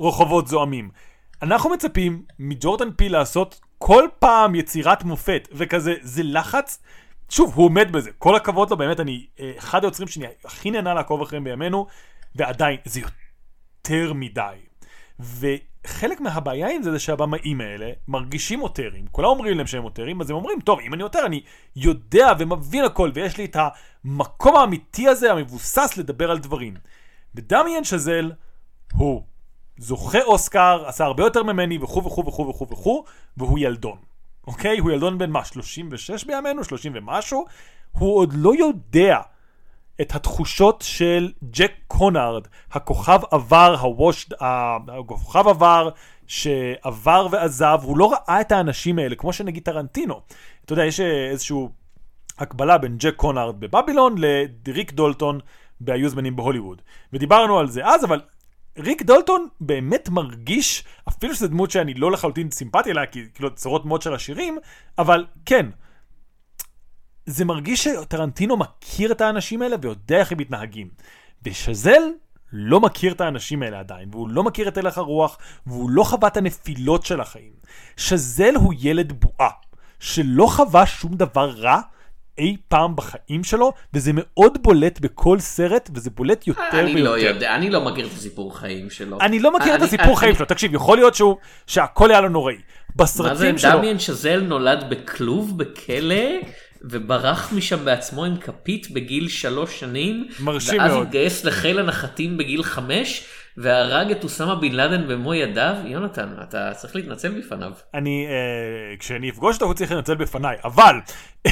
[0.00, 0.90] רחובות זוהמים.
[1.42, 6.82] אנחנו מצפים מג'ורדן פיל לעשות כל פעם יצירת מופת, וכזה, זה לחץ.
[7.30, 10.94] שוב, הוא עומד בזה, כל הכבוד לו, באמת, אני אה, אחד היוצרים שאני הכי נהנה
[10.94, 11.86] לעקוב אחריהם בימינו,
[12.34, 14.54] ועדיין, זה יותר מדי.
[15.84, 20.30] וחלק מהבעיה עם זה זה שהבמאים האלה מרגישים עותרים, כולם אומרים להם שהם עותרים, אז
[20.30, 21.42] הם אומרים, טוב, אם אני עותר, אני
[21.76, 23.56] יודע ומבין הכל, ויש לי את
[24.04, 26.74] המקום האמיתי הזה, המבוסס לדבר על דברים.
[27.34, 28.32] ודמיאן שזל
[28.92, 29.22] הוא
[29.78, 33.04] זוכה אוסקר, עשה הרבה יותר ממני, וכו' וכו' וכו' וכו' וכו',
[33.36, 33.98] והוא ילדון.
[34.46, 34.78] אוקיי?
[34.78, 35.44] הוא ילדון בן מה?
[35.44, 36.64] 36 בימינו?
[36.64, 37.44] 30 ומשהו?
[37.92, 39.20] הוא עוד לא יודע
[40.00, 45.90] את התחושות של ג'ק קונארד, הכוכב עבר, הוושד, הכוכב עבר,
[46.26, 50.20] שעבר ועזב, הוא לא ראה את האנשים האלה, כמו שנגיד טרנטינו.
[50.64, 51.70] אתה יודע, יש אה, איזשהו
[52.38, 55.40] הקבלה בין ג'ק קונארד בבבילון לריק דולטון
[55.80, 56.82] בהיוזמנים בהוליווד.
[57.12, 58.20] ודיברנו על זה אז, אבל
[58.78, 63.84] ריק דולטון באמת מרגיש, אפילו שזו דמות שאני לא לחלוטין סימפטי אליה, כי כאילו צורות
[63.84, 64.58] מאוד של השירים,
[64.98, 65.66] אבל כן,
[67.26, 70.88] זה מרגיש שטרנטינו מכיר את האנשים האלה ויודע איך הם מתנהגים.
[71.46, 72.02] ושזל
[72.52, 76.28] לא מכיר את האנשים האלה עדיין, והוא לא מכיר את הלך הרוח, והוא לא חווה
[76.28, 77.52] את הנפילות של החיים.
[77.96, 79.50] שזל הוא ילד בועה,
[80.00, 81.80] שלא חווה שום דבר רע
[82.38, 87.02] אי פעם בחיים שלו, וזה מאוד בולט בכל סרט, וזה בולט יותר אני ויותר.
[87.10, 89.20] לא יודע, אני לא מכיר את הסיפור חיים שלו.
[89.20, 92.20] אני לא מכיר את אני- הסיפור אני- חיים שלו, תקשיב, יכול להיות שהוא, שהכל היה
[92.20, 92.54] לו נוראי.
[92.54, 92.60] מה
[93.06, 96.14] זה, בסרטים שלו, דמיאן שזל נולד בכלוב בכלא
[96.90, 100.28] וברח משם בעצמו עם כפית בגיל שלוש שנים.
[100.40, 101.06] מרשים ואז מאוד.
[101.06, 105.74] התגייס לחיל הנחתים בגיל חמש והרג את אוסמה בן לאדן במו ידיו.
[105.84, 107.72] יונתן, אתה צריך להתנצל בפניו.
[107.94, 110.94] אני, אה, כשאני אפגוש אותו הוא צריך לנצל בפניי, אבל...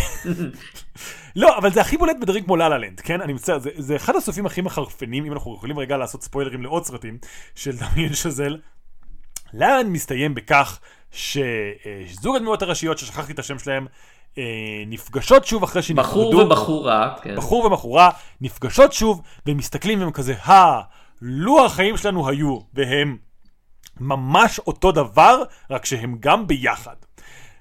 [1.36, 3.20] לא, אבל זה הכי בולט בדברים כמו ללה לנד, כן?
[3.20, 6.84] אני מצטער, זה, זה אחד הסופים הכי מחרפנים, אם אנחנו יכולים רגע לעשות ספוילרים לעוד
[6.84, 7.18] סרטים,
[7.54, 8.56] של דמיין שזל.
[9.54, 10.80] ללה מסתיים בכך
[11.12, 13.86] שזוג הדמויות הראשיות, ששכחתי את השם שלהם,
[14.86, 16.30] נפגשות שוב אחרי שנפרדו.
[16.30, 17.36] בחור ובחורה, כן.
[17.36, 20.80] בחור ובחורה נפגשות שוב, והם מסתכלים והם כזה, הא,
[21.22, 23.16] לו החיים שלנו היו, והם
[24.00, 26.96] ממש אותו דבר, רק שהם גם ביחד.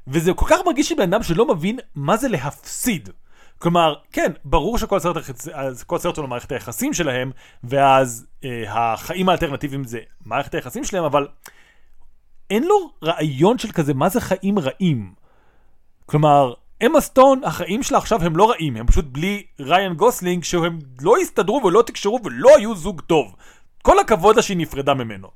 [0.08, 3.10] וזה כל כך מרגיש לי בן אדם שלא מבין מה זה להפסיד.
[3.58, 5.18] כלומר, כן, ברור שכל סרט,
[5.54, 7.32] אז כל סרט הוא למערכת היחסים שלהם,
[7.64, 11.28] ואז אה, החיים האלטרנטיביים זה מערכת היחסים שלהם, אבל
[12.50, 15.14] אין לו רעיון של כזה מה זה חיים רעים.
[16.06, 16.54] כלומר,
[16.86, 21.18] אמה סטון, החיים שלה עכשיו הם לא רעים, הם פשוט בלי ריין גוסלינג, שהם לא
[21.18, 23.36] הסתדרו ולא תקשרו ולא היו זוג טוב.
[23.82, 25.28] כל הכבוד לה שהיא נפרדה ממנו.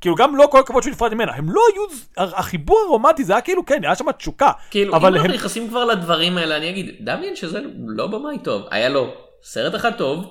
[0.00, 1.82] כאילו גם לא כל הכבוד שהוא נפרד ממנה, הם לא היו,
[2.16, 4.50] החיבור הרומנטי זה היה כאילו כן, היה שם תשוקה.
[4.70, 8.88] כאילו, אם אנחנו נכנסים כבר לדברים האלה, אני אגיד, דמיאן שאזל לא במאי טוב, היה
[8.88, 10.24] לו סרט אחד טוב,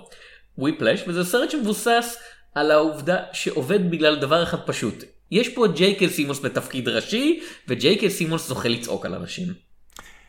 [0.58, 2.18] Whiplash, וזה סרט שמבוסס
[2.56, 5.04] על העובדה שעובד בגלל דבר אחד פשוט.
[5.32, 9.65] יש פה ג'ייקל סימוס בתפקיד ראשי, וג'ייקל סימוס זוכה לצעוק על אנשים.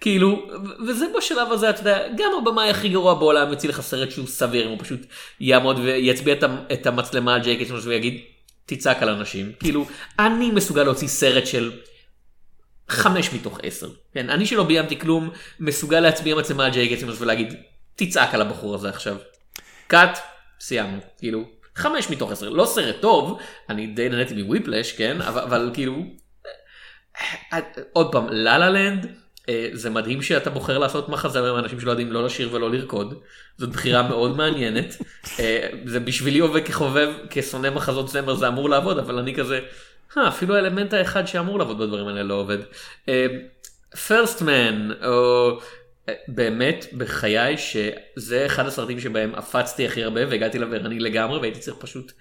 [0.00, 0.46] כאילו,
[0.86, 4.66] וזה בשלב הזה, אתה יודע, גם הבמאי הכי גרוע בעולם יוציא לך סרט שהוא סביר,
[4.66, 5.00] אם הוא פשוט
[5.40, 6.34] יעמוד ויצביע
[6.72, 8.20] את המצלמה על ג'ייקל סימוס ויגיד,
[8.66, 9.52] תצעק על אנשים.
[9.60, 9.86] כאילו,
[10.18, 11.72] אני מסוגל להוציא סרט של
[12.88, 13.88] חמש מתוך עשר.
[14.14, 15.30] כן, אני שלא ביימתי כלום,
[15.60, 17.54] מסוגל להצביע מצלמה על ג'יי גטסימוס ולהגיד,
[17.96, 19.16] תצעק על הבחור הזה עכשיו.
[19.86, 20.18] קאט,
[20.60, 20.98] סיימנו.
[21.18, 21.44] כאילו,
[21.76, 22.48] חמש מתוך עשר.
[22.48, 23.38] לא סרט טוב,
[23.70, 25.94] אני די נהניתי מוויפלש, כן, אבל, אבל כאילו...
[27.92, 29.06] עוד פעם, לה לה לנד,
[29.72, 33.14] זה מדהים שאתה בוחר לעשות מחזמר אנשים שלא יודעים לא לשיר ולא לרקוד.
[33.58, 34.96] זאת בחירה מאוד מעניינת.
[35.40, 39.60] אה, זה בשבילי עובד כחובב, כשונא מחזות זמר זה אמור לעבוד, אבל אני כזה,
[40.16, 42.58] אה, אפילו האלמנט האחד שאמור לעבוד בדברים האלה לא עובד.
[44.08, 45.58] פרסט אה, מן, או
[46.08, 51.76] אה, באמת בחיי שזה אחד הסרטים שבהם עפצתי הכי הרבה והגעתי לברני לגמרי והייתי צריך
[51.80, 52.12] פשוט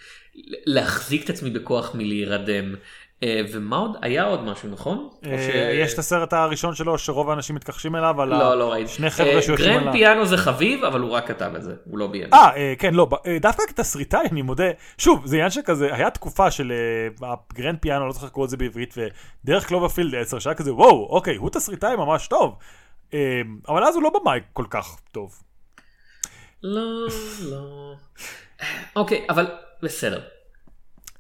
[0.65, 2.75] להחזיק את עצמי בכוח מלהירדם.
[3.23, 3.97] אה, ומה עוד?
[4.01, 5.10] היה עוד משהו, נכון?
[5.25, 8.91] אה, יש את הסרט הראשון שלו שרוב האנשים מתכחשים אליו, על לא, לא ראיתי.
[8.91, 9.82] שני חבר'ה שיושבים עליו.
[9.82, 12.34] גרנד פיאנו זה חביב, אבל הוא רק כתב את זה, הוא לא ביים.
[12.34, 13.08] אה, כן, לא,
[13.41, 14.69] דווקא כתסריטאי, אני מודה.
[14.97, 16.73] שוב, זה עניין שכזה, היה תקופה של
[17.54, 21.36] גרנד פיאנו, לא זוכר לקרוא את זה בעברית, ודרך קלוברפילד 10, שהיה כזה, וואו, אוקיי,
[21.36, 22.56] הוא תסריטאי ממש טוב.
[23.67, 25.41] אבל אז הוא לא במאי כל כך טוב.
[26.63, 27.08] לא,
[27.49, 27.93] לא.
[28.95, 29.47] אוקיי, אבל
[29.84, 30.21] בסדר.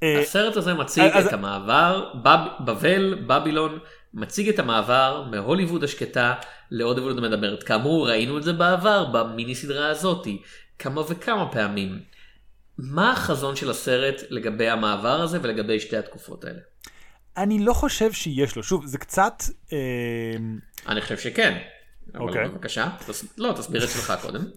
[0.03, 1.03] אה, הסרט הזה מציג.
[1.03, 3.79] את המעבר, בב, בבל, בבילון,
[4.13, 6.33] מציג את המעבר מהוליווד השקטה
[6.71, 7.63] להוליווד המדברת.
[7.63, 10.41] כאמור, ראינו את זה בעבר, במיני סדרה הזאתי,
[10.79, 11.99] כמה וכמה פעמים.
[12.77, 16.59] מה החזון של הסרט לגבי המעבר הזה ולגבי שתי התקופות האלה?
[17.37, 19.43] אני לא חושב שיש לו, שוב, זה קצת...
[19.73, 19.77] אה...
[20.87, 21.57] אני חושב שכן.
[22.15, 22.41] אוקיי.
[22.41, 23.25] אבל בבקשה, תס...
[23.37, 24.43] לא, תסביר את שלך קודם.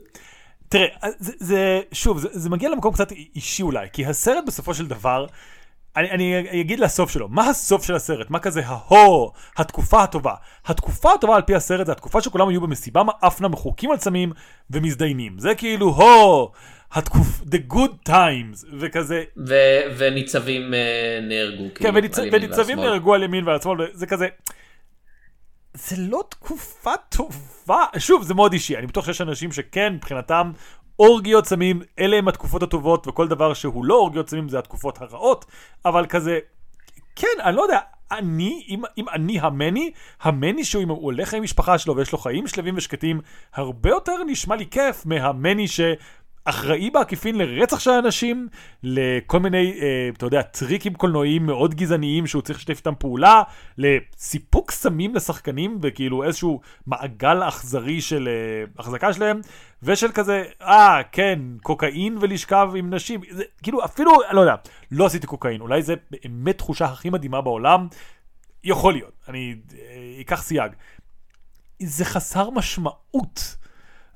[0.68, 4.86] תראה, זה, זה שוב, זה, זה מגיע למקום קצת אישי אולי, כי הסרט בסופו של
[4.86, 5.26] דבר,
[5.96, 8.30] אני, אני אגיד לסוף שלו, מה הסוף של הסרט?
[8.30, 10.34] מה כזה ההו, התקופה הטובה?
[10.66, 14.32] התקופה הטובה על פי הסרט זה התקופה שכולם היו במסיבה מאפנה, מחוקים על סמים
[14.70, 15.38] ומזדיינים.
[15.38, 16.50] זה כאילו הו,
[16.92, 17.40] התקופ...
[17.40, 19.24] the good times, וכזה...
[19.48, 22.18] ו- וניצבים uh, נהרגו, כן, כאילו, וניצ...
[22.18, 24.28] וניצבים נהרגו על ימין ועל שמאל, זה כזה...
[25.78, 27.84] זה לא תקופה טובה.
[27.98, 30.52] שוב, זה מאוד אישי, אני בטוח שיש אנשים שכן, מבחינתם,
[30.98, 35.44] אורגיות סמים, אלה הם התקופות הטובות, וכל דבר שהוא לא אורגיות סמים זה התקופות הרעות,
[35.84, 36.38] אבל כזה,
[37.16, 37.78] כן, אני לא יודע,
[38.10, 42.18] אני, אם, אם אני המני, המני שהוא אם הוא הולך עם משפחה שלו ויש לו
[42.18, 43.20] חיים שלווים ושקטים,
[43.54, 45.80] הרבה יותר נשמע לי כיף מהמני ש...
[46.44, 48.48] אחראי בעקיפין לרצח של אנשים,
[48.82, 53.42] לכל מיני, אה, אתה יודע, טריקים קולנועיים מאוד גזעניים שהוא צריך לשתף איתם פעולה,
[53.78, 59.40] לסיפוק סמים לשחקנים וכאילו איזשהו מעגל אכזרי של אה, החזקה שלהם,
[59.82, 64.54] ושל כזה, אה, כן, קוקאין ולשכב עם נשים, זה כאילו אפילו, לא יודע,
[64.90, 67.88] לא עשיתי קוקאין, אולי זה באמת תחושה הכי מדהימה בעולם,
[68.64, 70.72] יכול להיות, אני אה, אקח סייג.
[71.82, 73.56] זה חסר משמעות.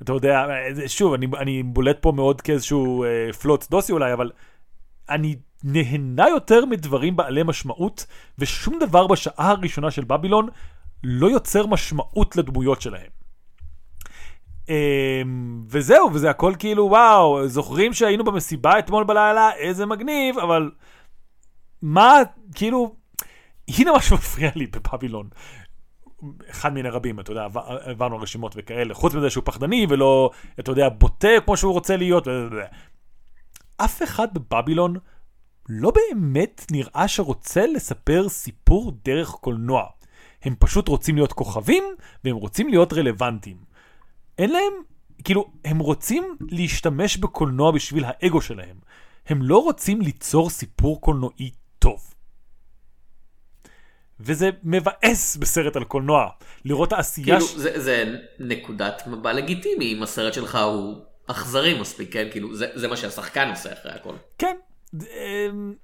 [0.03, 0.47] אתה יודע,
[0.87, 4.31] שוב, אני, אני בולט פה מאוד כאיזשהו אה, פלוץ דוסי אולי, אבל
[5.09, 8.07] אני נהנה יותר מדברים בעלי משמעות,
[8.39, 10.49] ושום דבר בשעה הראשונה של בבילון
[11.05, 13.11] לא יוצר משמעות לדמויות שלהם.
[14.71, 15.23] אה,
[15.69, 20.71] וזהו, וזה הכל כאילו, וואו, זוכרים שהיינו במסיבה אתמול בלילה, איזה מגניב, אבל
[21.83, 22.17] מה,
[22.55, 22.95] כאילו,
[23.79, 25.29] הנה מה שמפריע לי בבבילון.
[26.51, 30.31] אחד מיני רבים, אתה יודע, עברנו רשימות וכאלה, חוץ מזה שהוא פחדני ולא,
[30.61, 32.29] אתה יודע, בוטה כמו שהוא רוצה להיות.
[33.77, 34.97] אף אחד בבבילון
[35.69, 39.85] לא באמת נראה שרוצה לספר סיפור דרך קולנוע.
[40.43, 41.85] הם פשוט רוצים להיות כוכבים,
[42.25, 43.57] והם רוצים להיות רלוונטיים.
[44.39, 44.73] אין להם,
[45.25, 48.77] כאילו, הם רוצים להשתמש בקולנוע בשביל האגו שלהם.
[49.27, 52.12] הם לא רוצים ליצור סיפור קולנועי טוב.
[54.25, 56.29] וזה מבאס בסרט על קולנוע.
[56.65, 57.41] לראות העשייה...
[57.41, 62.29] כאילו, זה, זה נקודת מבע לגיטימי אם הסרט שלך הוא אכזרי מספיק, כן?
[62.31, 64.15] כאילו, זה, זה מה שהשחקן עושה אחרי הכל.
[64.39, 64.57] כן.
[64.95, 65.75] אמ,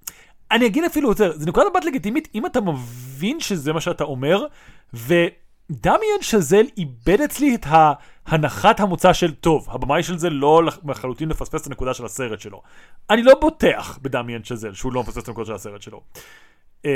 [0.50, 4.46] אני אגיד אפילו יותר, זה נקודת מבט לגיטימית אם אתה מבין שזה מה שאתה אומר,
[5.70, 7.66] ודמיאן שזל איבד אצלי את
[8.26, 12.62] הנחת המוצא של טוב, הבמאי של זה לא לחלוטין מפספס את הנקודה של הסרט שלו.
[13.10, 16.02] אני לא בוטח בדמיאן שזל שהוא לא מפספס את הנקודה של הסרט שלו.
[16.82, 16.90] Uh,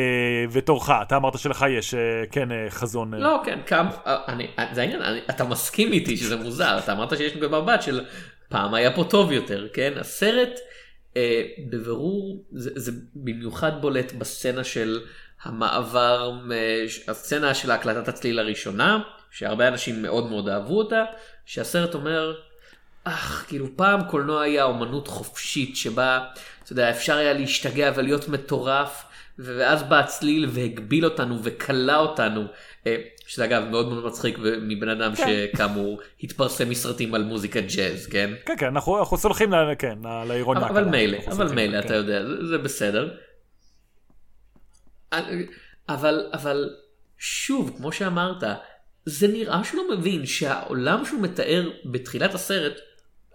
[0.52, 1.96] ותורך, אתה אמרת שלך יש, uh,
[2.30, 3.14] כן, uh, חזון.
[3.14, 7.36] לא, כן, כמה, אני, זה העניין, אני, אתה מסכים איתי שזה מוזר, אתה אמרת שיש
[7.36, 8.04] נקודת מבט של
[8.48, 9.92] פעם היה פה טוב יותר, כן?
[10.00, 10.60] הסרט
[11.16, 15.00] אה, בבירור זה, זה במיוחד בולט בסצנה של
[15.44, 16.32] המעבר,
[17.08, 21.04] הסצנה של הקלטת הצליל הראשונה, שהרבה אנשים מאוד מאוד אהבו אותה,
[21.46, 22.34] שהסרט אומר,
[23.04, 26.24] אך, כאילו פעם קולנוע היה אומנות חופשית שבה,
[26.64, 29.04] אתה יודע, אפשר היה להשתגע ולהיות מטורף,
[29.38, 32.44] ואז בא הצליל והגביל אותנו וכלא אותנו.
[32.86, 35.46] אה, שזה אגב מאוד מאוד מצחיק מבן אדם כן.
[35.52, 38.30] שכאמור התפרסם מסרטים על מוזיקת ג'אז, כן?
[38.46, 40.66] כן, כן, אנחנו, אנחנו סולחים לה, כן, לאירוניה.
[40.66, 41.94] אבל מילא, אבל מילא, אתה כן.
[41.94, 43.14] יודע, זה, זה בסדר.
[45.88, 46.70] אבל, אבל
[47.18, 48.44] שוב, כמו שאמרת,
[49.06, 52.72] זה נראה שהוא לא מבין שהעולם שהוא מתאר בתחילת הסרט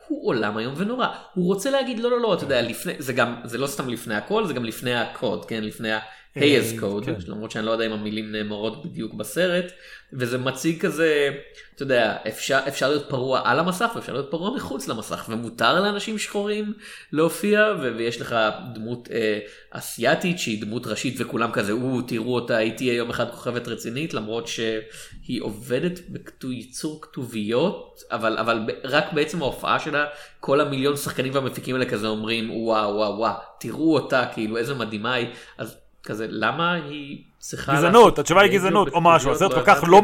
[0.07, 1.07] הוא עולם איום ונורא.
[1.33, 4.15] הוא רוצה להגיד לא לא לא, אתה יודע, לפני, זה גם, זה לא סתם לפני
[4.15, 5.63] הכל, זה גם לפני הקוד, כן?
[5.63, 5.99] לפני ה...
[6.41, 7.13] אה, קוד, כן.
[7.27, 9.71] למרות שאני לא יודע אם המילים נאמרות בדיוק בסרט,
[10.13, 11.29] וזה מציג כזה,
[11.75, 16.17] אתה יודע, אפשר, אפשר להיות פרוע על המסך ואפשר להיות פרוע מחוץ למסך, ומותר לאנשים
[16.17, 16.73] שחורים
[17.11, 18.35] להופיע, ו- ויש לך
[18.73, 19.39] דמות אה,
[19.71, 24.13] אסייתית שהיא דמות ראשית וכולם כזה, או, תראו אותה, היא תהיה יום אחד כוכבת רצינית,
[24.13, 25.99] למרות שהיא עובדת
[26.43, 30.05] בייצור כתוביות, אבל, אבל רק בעצם ההופעה שלה,
[30.39, 35.13] כל המיליון שחקנים והמפיקים האלה כזה אומרים, וואו וואו וואו, תראו אותה, כאילו איזה מדהימה
[35.13, 35.27] היא.
[35.57, 40.01] אז כזה למה היא צריכה גזענות התשובה היא גזענות או משהו הסרט כל כך לא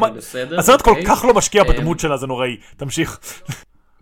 [0.58, 1.04] הסרט כל אוקיי.
[1.06, 3.18] כך לא משקיע אה, בדמות שלה זה נוראי תמשיך.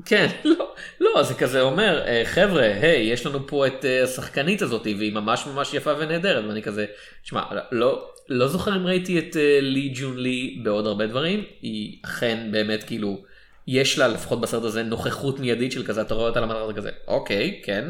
[0.05, 4.63] כן לא לא זה כזה אומר אה, חבר'ה היי יש לנו פה את אה, השחקנית
[4.63, 6.87] הזאת והיא ממש ממש יפה ונהדרת ואני כזה
[7.23, 12.49] שמע לא לא זוכר אם ראיתי את לי ג'ון לי בעוד הרבה דברים היא אכן
[12.53, 13.23] באמת כאילו
[13.67, 17.61] יש לה לפחות בסרט הזה נוכחות מיידית של כזה אתה רואה אותה למטרה כזה אוקיי
[17.65, 17.85] כן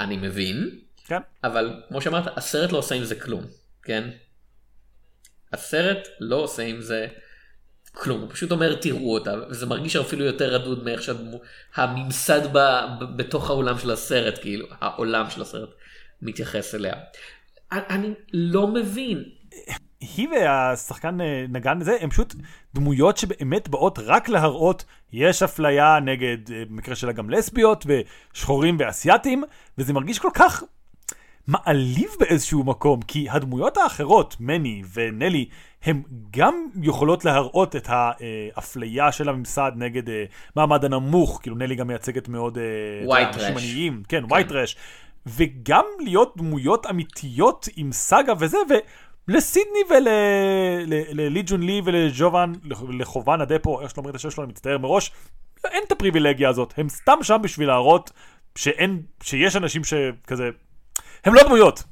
[0.00, 0.70] אני מבין
[1.06, 1.20] כן.
[1.44, 3.44] אבל כמו שאמרת, הסרט לא עושה עם זה כלום,
[3.82, 4.10] כן?
[5.52, 7.06] הסרט לא עושה עם זה
[7.92, 12.58] כלום, הוא פשוט אומר תראו אותה, וזה מרגיש אפילו יותר רדוד מאיך שהממסד ב,
[13.00, 15.68] ב, בתוך האולם של הסרט, כאילו, העולם של הסרט
[16.22, 16.94] מתייחס אליה.
[17.72, 19.24] אני לא מבין.
[20.00, 22.34] היא והשחקן אה, נגן זה הם פשוט
[22.74, 29.44] דמויות שבאמת באות רק להראות יש אפליה נגד אה, במקרה שלה גם לסביות ושחורים ואסייתים
[29.78, 30.62] וזה מרגיש כל כך
[31.48, 35.48] מעליב באיזשהו מקום, כי הדמויות האחרות, מני ונלי,
[35.82, 40.24] הן גם יכולות להראות את האפליה של הממסד נגד אה,
[40.56, 43.50] מעמד הנמוך, כאילו נלי גם מייצגת מאוד אה, טרש.
[43.50, 44.52] עניים, כן, ווייט כן.
[44.52, 44.76] טרש,
[45.26, 48.58] וגם להיות דמויות אמיתיות עם סאגה וזה,
[49.28, 52.52] ולסידני וללי ג'ון לי ולג'ובן,
[52.88, 55.12] לחובן הדפו, איך שלא אומרים את השם שלו, אני מצטער מראש,
[55.64, 58.10] אין את הפריבילגיה הזאת, הם סתם שם בשביל להראות
[58.56, 60.50] שאין, שיש אנשים שכזה
[61.26, 61.82] הם לא דמויות.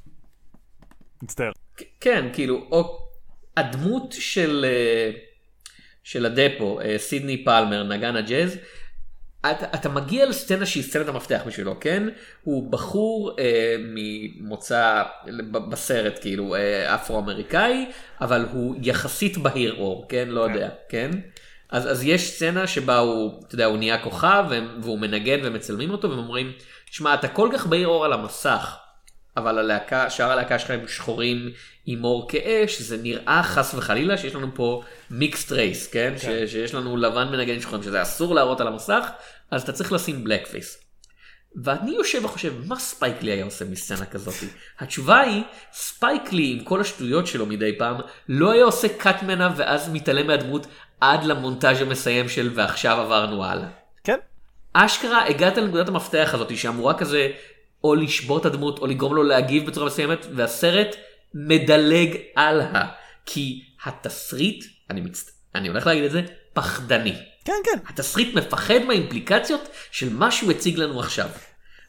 [1.22, 1.52] מצטער.
[2.00, 3.08] כן, כאילו, או
[3.56, 5.10] הדמות של, אה,
[6.02, 8.58] של הדפו, אה, סידני פלמר, נגן הג'אז,
[9.40, 12.08] אתה, אתה מגיע לסצנה שהיא סצנת המפתח בשבילו, כן?
[12.42, 15.02] הוא בחור אה, ממוצא,
[15.70, 17.86] בסרט כאילו, אה, אפרו-אמריקאי,
[18.20, 20.28] אבל הוא יחסית בהיר אור, כן?
[20.28, 20.54] לא כן.
[20.54, 21.10] יודע, כן?
[21.70, 24.44] אז, אז יש סצנה שבה הוא, אתה יודע, הוא נהיה כוכב,
[24.82, 26.52] והוא מנגן ומצלמים אותו, והם אומרים,
[26.86, 28.76] שמע, אתה כל כך בהיר עור על המסך,
[29.36, 31.50] אבל הלהקה, שאר הלהקה שלהם שחורים
[31.86, 36.14] עם עור כהה, ש זה נראה חס וחלילה שיש לנו פה mixed race, כן?
[36.20, 36.46] כן.
[36.46, 39.10] ש, שיש לנו לבן מנגן שחורים, שזה אסור להראות על המסך,
[39.50, 40.84] אז אתה צריך לשים blackface.
[41.62, 44.34] ואני יושב וחושב, מה ספייק לי היה עושה מסצנה כזאת?
[44.78, 47.96] התשובה היא, ספייק לי עם כל השטויות שלו מדי פעם,
[48.28, 50.66] לא היה עושה cut מנה ואז מתעלם מהדמות
[51.00, 53.68] עד למונטאז' המסיים של ועכשיו עברנו הלאה.
[54.04, 54.18] כן.
[54.72, 57.30] אשכרה הגעת לנקודת המפתח הזאת שאמורה כזה
[57.84, 60.96] או לשבור את הדמות או לגרום לו להגיב בצורה מסוימת והסרט
[61.34, 62.86] מדלג הלאה
[63.26, 65.30] כי התסריט אני מצט...
[65.54, 66.22] אני הולך להגיד את זה
[66.52, 67.14] פחדני.
[67.44, 67.78] כן כן.
[67.88, 71.28] התסריט מפחד מהאימפליקציות של מה שהוא הציג לנו עכשיו.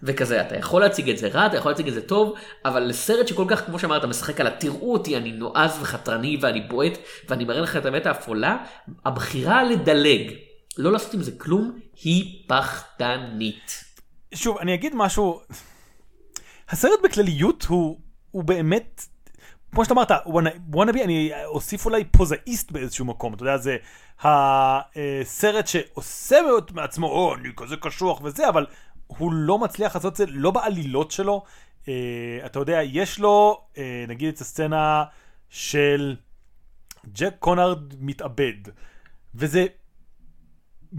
[0.03, 2.33] וכזה אתה יכול להציג את זה רע אתה יכול להציג את זה טוב
[2.65, 6.97] אבל לסרט שכל כך כמו שאמרת משחק על התראו אותי אני נועז וחתרני ואני בועט
[7.29, 8.57] ואני מראה לך את האמת האפולה
[9.05, 10.31] הבחירה לדלג
[10.77, 13.83] לא לעשות עם זה כלום היא פחדנית.
[14.33, 15.41] שוב אני אגיד משהו
[16.69, 17.99] הסרט בכלליות הוא,
[18.31, 19.05] הוא באמת
[19.75, 20.11] כמו שאתה אמרת,
[20.67, 23.77] וואנאבי, אני אוסיף אולי פוזאיסט באיזשהו מקום, אתה יודע, זה
[24.21, 26.37] הסרט שעושה
[26.73, 28.65] מעצמו, או, אני כזה קשוח וזה, אבל
[29.07, 31.43] הוא לא מצליח לעשות את זה, לא בעלילות שלו.
[31.83, 31.87] Uh,
[32.45, 35.03] אתה יודע, יש לו, uh, נגיד את הסצנה
[35.49, 36.15] של
[37.13, 38.57] ג'ק קונארד מתאבד,
[39.35, 39.65] וזה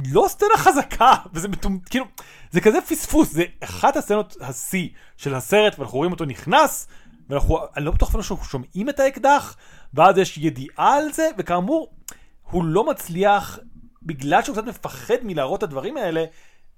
[0.05, 1.79] לא סצנה חזקה, וזה מטומ...
[1.91, 2.05] כאילו,
[2.51, 6.89] זה כזה פספוס, זה אחת הסצנות השיא של הסרט, ואנחנו רואים אותו נכנס,
[7.29, 9.57] ואנחנו, אני לא בטוח אפילו שאנחנו שומעים את האקדח,
[9.95, 11.93] ואז יש ידיעה על זה, וכאמור,
[12.51, 13.59] הוא לא מצליח,
[14.03, 16.25] בגלל שהוא קצת מפחד מלהראות את הדברים האלה,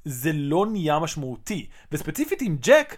[0.04, 1.66] זה לא נהיה משמעותי.
[1.92, 2.96] וספציפית עם ג'ק,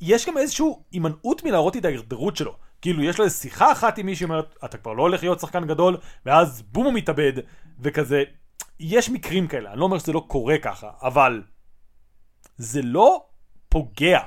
[0.00, 2.56] יש גם איזושהי הימנעות מלהראות את ההידרדרות שלו.
[2.82, 5.66] כאילו, יש לו איזו שיחה אחת עם מישהי שאומרת, אתה כבר לא הולך להיות שחקן
[5.66, 7.32] גדול, ואז בום הוא מתאבד,
[7.80, 8.22] וכזה,
[8.80, 11.42] יש מקרים כאלה, אני לא אומר שזה לא קורה ככה, אבל
[12.56, 13.26] זה לא
[13.68, 14.20] פוגע.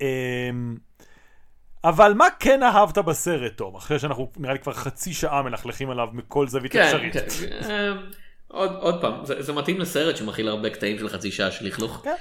[0.00, 0.76] אמ,
[1.84, 3.76] אבל מה כן אהבת בסרט, תום?
[3.76, 7.12] אחרי שאנחנו נראה לי כבר חצי שעה מלכלכים עליו מכל זווית כן, אפשרית.
[7.12, 7.96] כן, אמ,
[8.48, 12.00] עוד, עוד פעם, זה, זה מתאים לסרט שמכיל הרבה קטעים של חצי שעה של לכלוך.
[12.04, 12.14] כן.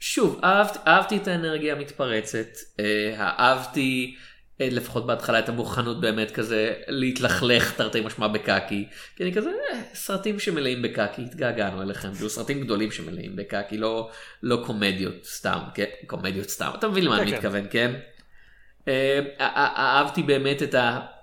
[0.00, 2.48] שוב, אהבת, אהבתי את האנרגיה המתפרצת,
[2.80, 4.20] אה, אהבתי אה,
[4.60, 8.88] לפחות בהתחלה את המוכנות באמת כזה להתלכלך תרתי משמע בקקי.
[9.16, 14.10] כי אני כזה, אה, סרטים שמלאים בקקי, התגעגענו אליכם, כאילו סרטים גדולים שמלאים בקקי, לא,
[14.42, 15.84] לא קומדיות סתם, כן?
[16.06, 17.36] קומדיות סתם, אתה מבין למה כן, אני כן.
[17.36, 17.94] מתכוון, כן?
[18.88, 20.74] אה, אה, אה, אהבתי באמת את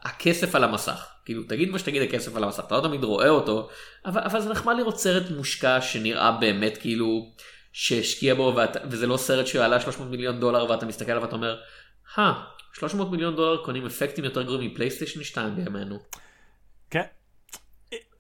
[0.04, 1.08] הכסף על המסך.
[1.26, 3.70] כאילו תגיד מה שתגיד הכסף על המסך, אתה לא תמיד רואה אותו,
[4.06, 7.32] אבל, אבל זה נחמד לראות סרט מושקע שנראה באמת כאילו
[7.74, 11.58] שהשקיע בו ואת, וזה לא סרט שעלה 300 מיליון דולר ואתה מסתכל עליו ואתה אומר,
[12.18, 12.34] אה,
[12.80, 16.00] 300 מיליון דולר קונים אפקטים יותר גרועים מפלייסטיישן 2 בימינו.
[16.90, 17.02] כן.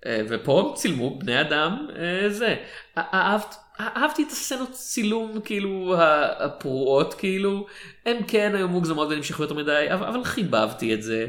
[0.05, 2.55] אה, ופה צילמו בני אדם אה, זה.
[2.97, 5.95] אה- אהבת, אהבתי את הסצנות צילום כאילו
[6.39, 7.67] הפרועות כאילו
[8.05, 11.27] הם כן היו מוגזמות ונמשכו יותר מדי אבל, חיבבתי את זה.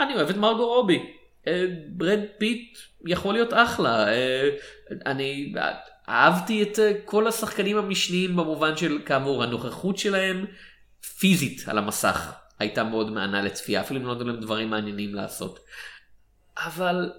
[0.00, 1.12] אני אוהב את מרגו רובי.
[1.88, 4.06] ברד פיט יכול להיות אחלה.
[5.06, 5.54] אני
[6.08, 10.44] אהבתי את כל השחקנים המשניים במובן של כאמור הנוכחות שלהם
[11.18, 15.60] פיזית על המסך הייתה מאוד מהנה לצפייה אפילו אם לא נתנו להם דברים מעניינים לעשות.
[16.56, 17.12] אבל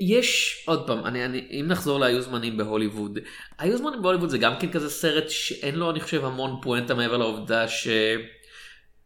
[0.00, 3.18] יש עוד פעם אני, אני אם נחזור להיו זמנים בהוליווד
[3.58, 7.16] היו זמנים בהוליווד זה גם כן כזה סרט שאין לו אני חושב המון פואנטה מעבר
[7.16, 7.88] לעובדה ש...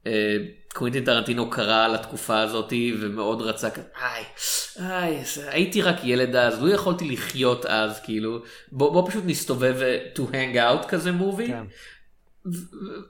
[0.06, 0.36] אה,
[0.74, 4.24] קווינטין טרנטינו קרא על התקופה הזאתי ומאוד רצה כזה, איי,
[4.80, 8.42] איי, הייתי רק ילד אז, לא יכולתי לחיות אז, כאילו,
[8.72, 11.64] בוא, בוא פשוט נסתובב ו- hangout כזה movie, כן.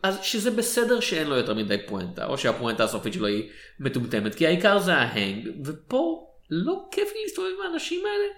[0.02, 4.46] אז שזה בסדר שאין לו יותר מדי פואנטה, או שהפואנטה הסופית שלו היא מטומטמת, כי
[4.46, 8.34] העיקר זה ה hang, ופה לא כיף לי להסתובב עם האנשים האלה.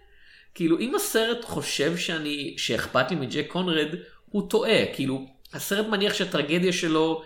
[0.55, 3.94] כאילו, אם הסרט חושב שאני, שאכפת לי מג'ק קונרד,
[4.30, 7.22] הוא טועה, כאילו, הסרט מניח שהטרגדיה שלו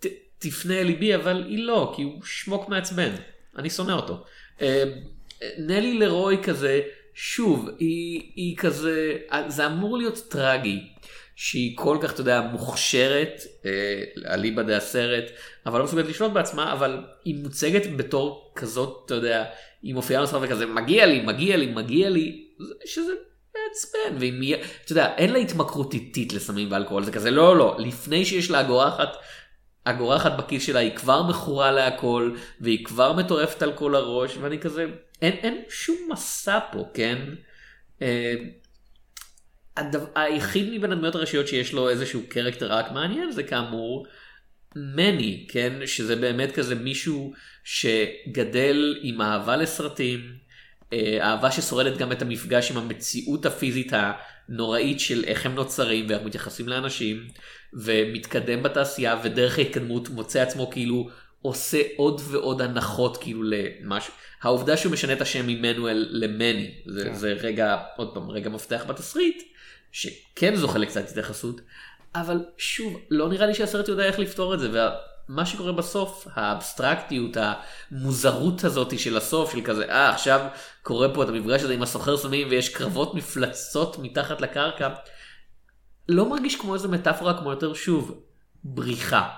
[0.00, 0.06] ת,
[0.38, 3.10] תפנה אל ליבי, אבל היא לא, כי הוא שמוק מעצבן,
[3.58, 4.24] אני שונא אותו.
[4.62, 4.84] אה,
[5.58, 6.80] נלי לרוי כזה,
[7.14, 9.16] שוב, היא, היא כזה,
[9.48, 10.80] זה אמור להיות טרגי.
[11.38, 14.02] שהיא כל כך, אתה יודע, מוכשרת, אה,
[14.34, 15.24] אליבא דה הסרט,
[15.66, 19.44] אבל לא מסוגלת לשלוט בעצמה, אבל היא מוצגת בתור כזאת, אתה יודע,
[19.82, 23.12] היא מופיעה בסרט וכזה, מגיע לי, מגיע לי, מגיע לי, זה- שזה
[23.54, 27.76] מעצבן, ואם היא, אתה יודע, אין לה התמכרות איטית לסמים ואלכוהול, זה כזה, לא, לא,
[27.78, 28.60] לפני שיש לה
[29.84, 32.30] אגורה אחת בכיס שלה, היא כבר מכורה להכל,
[32.60, 34.86] והיא כבר מטורפת על כל הראש, ואני כזה,
[35.22, 37.18] אין, אין שום מסע פה, כן?
[39.76, 44.06] הדבר, היחיד מבין הדמויות הראשיות שיש לו איזשהו קרקטר רק מעניין זה כאמור
[44.76, 45.72] מני, כן?
[45.86, 47.32] שזה באמת כזה מישהו
[47.64, 50.20] שגדל עם אהבה לסרטים,
[50.92, 53.92] אה, אהבה ששורדת גם את המפגש עם המציאות הפיזית
[54.48, 57.28] הנוראית של איך הם נוצרים ואיך מתייחסים לאנשים,
[57.74, 61.10] ומתקדם בתעשייה ודרך ההתקדמות מוצא עצמו כאילו
[61.42, 64.12] עושה עוד ועוד הנחות כאילו למשהו.
[64.42, 67.14] העובדה שהוא משנה את השם ממנואל למני, זה, כן.
[67.14, 69.42] זה רגע, עוד פעם, רגע מפתח בתסריט,
[69.96, 71.60] שכן זוכה לקצת התייחסות,
[72.14, 74.88] אבל שוב, לא נראה לי שהסרט יודע איך לפתור את זה,
[75.28, 80.48] ומה שקורה בסוף, האבסטרקטיות, המוזרות הזאת של הסוף, של כזה, אה, עכשיו
[80.82, 84.88] קורה פה את המפגש הזה עם הסוחר סמים ויש קרבות מפלצות מתחת לקרקע,
[86.08, 88.22] לא מרגיש כמו איזה מטאפורה, כמו יותר, שוב,
[88.64, 89.28] בריחה.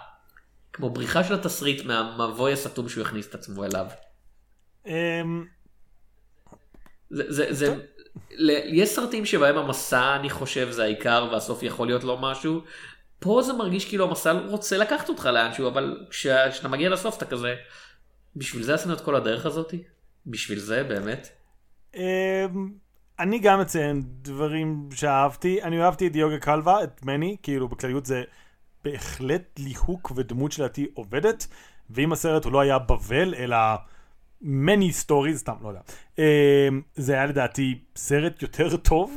[0.73, 3.87] כמו בריחה של התסריט מהמבוי הסתום שהוא הכניס את עצמו אליו.
[4.87, 5.47] אמ,
[7.11, 7.77] זה, זה, זה,
[8.67, 12.61] יש סרטים שבהם המסע אני חושב זה העיקר והסוף יכול להיות לא משהו.
[13.19, 17.55] פה זה מרגיש כאילו המסע רוצה לקחת אותך לאנשהו אבל כשאתה מגיע לסוף אתה כזה
[18.37, 19.83] בשביל זה עשינו את כל הדרך הזאתי?
[20.27, 21.29] בשביל זה באמת?
[21.95, 22.71] אמ,
[23.19, 25.63] אני גם אציין דברים שאהבתי.
[25.63, 28.23] אני אהבתי את יוגה קלווה, את מני, כאילו בכלליות זה
[28.85, 31.47] בהחלט ליהוק ודמות שלדעתי עובדת,
[31.91, 33.57] ואם הסרט הוא לא היה בבל, אלא
[34.43, 35.81] many stories, סתם, לא יודע.
[36.19, 39.17] אה, זה היה לדעתי סרט יותר טוב.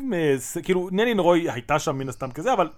[0.64, 2.70] כאילו, נני נרוי הייתה שם מן הסתם כזה, אבל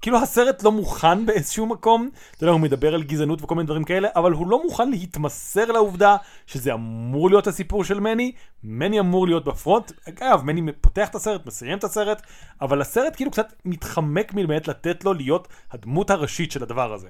[0.00, 3.84] כאילו הסרט לא מוכן באיזשהו מקום, אתה יודע, הוא מדבר על גזענות וכל מיני דברים
[3.84, 6.16] כאלה, אבל הוא לא מוכן להתמסר לעובדה
[6.46, 8.32] שזה אמור להיות הסיפור של מני,
[8.64, 12.22] מני אמור להיות ב front, אגב, מני פותח את הסרט, מסיים את הסרט,
[12.60, 17.08] אבל הסרט כאילו קצת מתחמק מלמעט לתת לו להיות הדמות הראשית של הדבר הזה.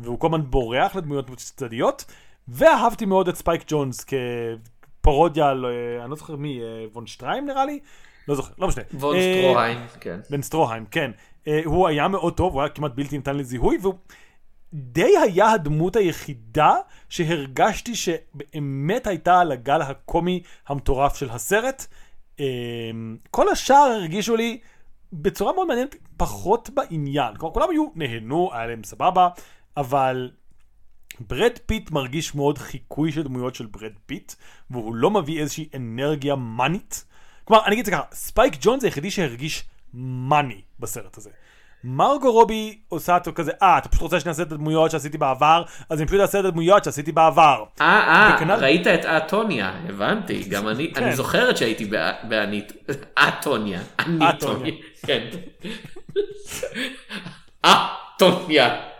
[0.00, 2.04] והוא כל הזמן בורח לדמויות צדדיות,
[2.48, 7.46] ואהבתי מאוד את ספייק ג'ונס כפרודיה על, אה, אני לא זוכר מי, אה, וון שטריים
[7.46, 7.78] נראה לי?
[8.28, 8.84] לא זוכר, לא משנה.
[8.94, 10.20] וון אה, סטרוהיים, כן.
[10.30, 11.10] וון סטרוהיים, כן.
[11.64, 13.94] הוא היה מאוד טוב, הוא היה כמעט בלתי ניתן לזיהוי, והוא
[14.74, 16.74] די היה הדמות היחידה
[17.08, 21.86] שהרגשתי שבאמת הייתה על הגל הקומי המטורף של הסרט.
[23.30, 24.58] כל השאר הרגישו לי
[25.12, 27.36] בצורה מאוד מעניינת פחות בעניין.
[27.36, 29.28] כלומר, כולם היו, נהנו, היה להם סבבה,
[29.76, 30.30] אבל
[31.20, 34.32] ברד פיט מרגיש מאוד חיקוי של דמויות של ברד פיט,
[34.70, 37.04] והוא לא מביא איזושהי אנרגיה מאנית.
[37.44, 41.30] כלומר, אני אגיד את זה ככה, ספייק ג'ונס היחידי שהרגיש מאני בסרט הזה.
[41.84, 45.62] מרגו רובי עושה אותו כזה, אה, אתה פשוט רוצה שאני אעשה את הדמויות שעשיתי בעבר,
[45.88, 47.64] אז אני פשוט אעשה את הדמויות שעשיתי בעבר.
[47.80, 51.02] אה, אה, וכנ"ל- ראית את אתוניה, הבנתי, גם אני, כן.
[51.04, 52.72] אני זוכרת שהייתי בא- באנית,
[53.28, 53.80] אתוניה.
[54.00, 54.72] אניטוניה,
[55.06, 55.28] כן.
[57.66, 58.91] אתוניה.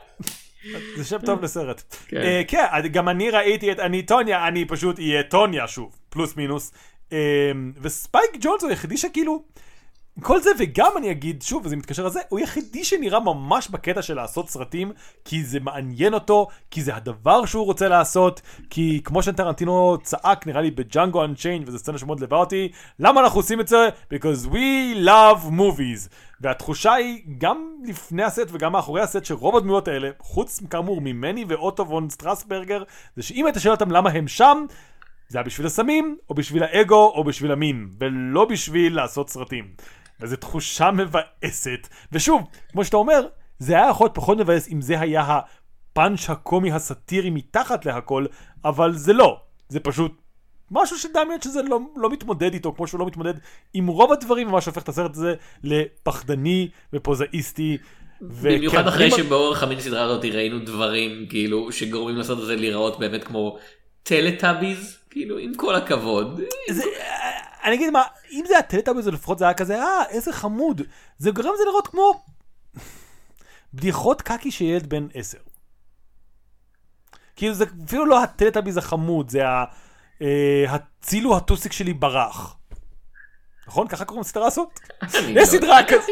[0.96, 1.96] זה שם טוב לסרט.
[2.06, 2.16] כן.
[2.16, 6.72] אה, כן, גם אני ראיתי את אני טוניה, אני פשוט אהיה טוניה שוב, פלוס מינוס.
[7.12, 9.42] אה, וספייק ג'ונס הוא היחידי שכאילו,
[10.20, 14.14] כל זה וגם אני אגיד שוב, וזה מתקשר לזה, הוא היחידי שנראה ממש בקטע של
[14.14, 14.92] לעשות סרטים,
[15.24, 18.40] כי זה מעניין אותו, כי זה הדבר שהוא רוצה לעשות,
[18.70, 23.38] כי כמו שטרנטינו צעק נראה לי בג'אנגו אנצ'יין, וזו סצנה שמאוד ליווה אותי, למה אנחנו
[23.40, 23.88] עושים את זה?
[24.14, 26.08] Because we love movies.
[26.42, 31.88] והתחושה היא, גם לפני הסט וגם מאחורי הסט, שרוב הדמויות האלה, חוץ כאמור ממני ואוטו
[31.88, 32.82] וון סטרסברגר,
[33.16, 34.64] זה שאם היית שואל אותם למה הם שם,
[35.28, 39.64] זה היה בשביל הסמים, או בשביל האגו, או בשביל המין, ולא בשביל לעשות סרטים.
[40.20, 41.88] וזו תחושה מבאסת.
[42.12, 43.26] ושוב, כמו שאתה אומר,
[43.58, 48.26] זה היה יכול להיות פחות מבאס אם זה היה הפאנץ' הקומי הסאטירי מתחת להכל,
[48.64, 49.40] אבל זה לא.
[49.68, 50.21] זה פשוט
[50.72, 53.34] משהו שדמיין שזה לא, לא מתמודד איתו, כמו שהוא לא מתמודד
[53.74, 57.78] עם רוב הדברים, ומה שהופך את הסרט הזה לפחדני ופוזאיסטי.
[58.20, 63.24] במיוחד אחרי אני- שבאורך המיני סדרה הזאת ראינו דברים כאילו שגורמים לסרט הזה להיראות באמת
[63.24, 63.58] כמו
[64.02, 66.40] טלטאביז, כאילו עם כל הכבוד.
[66.70, 66.82] זה,
[67.64, 68.02] אני אגיד מה,
[68.32, 70.82] אם זה היה טלטאביז לפחות זה היה כזה, אה, איזה חמוד.
[71.18, 72.24] זה גורם לזה לראות כמו
[73.74, 75.38] בדיחות קקי של ילד בן עשר.
[77.36, 79.64] כאילו זה אפילו לא הטלטאביז החמוד, זה ה...
[80.22, 82.56] אה, הצילו הטוסיק שלי ברח.
[83.66, 83.88] נכון?
[83.88, 84.80] ככה קוראים לסדרה הזאת?
[85.02, 86.04] יש לא- סדרה כזאת.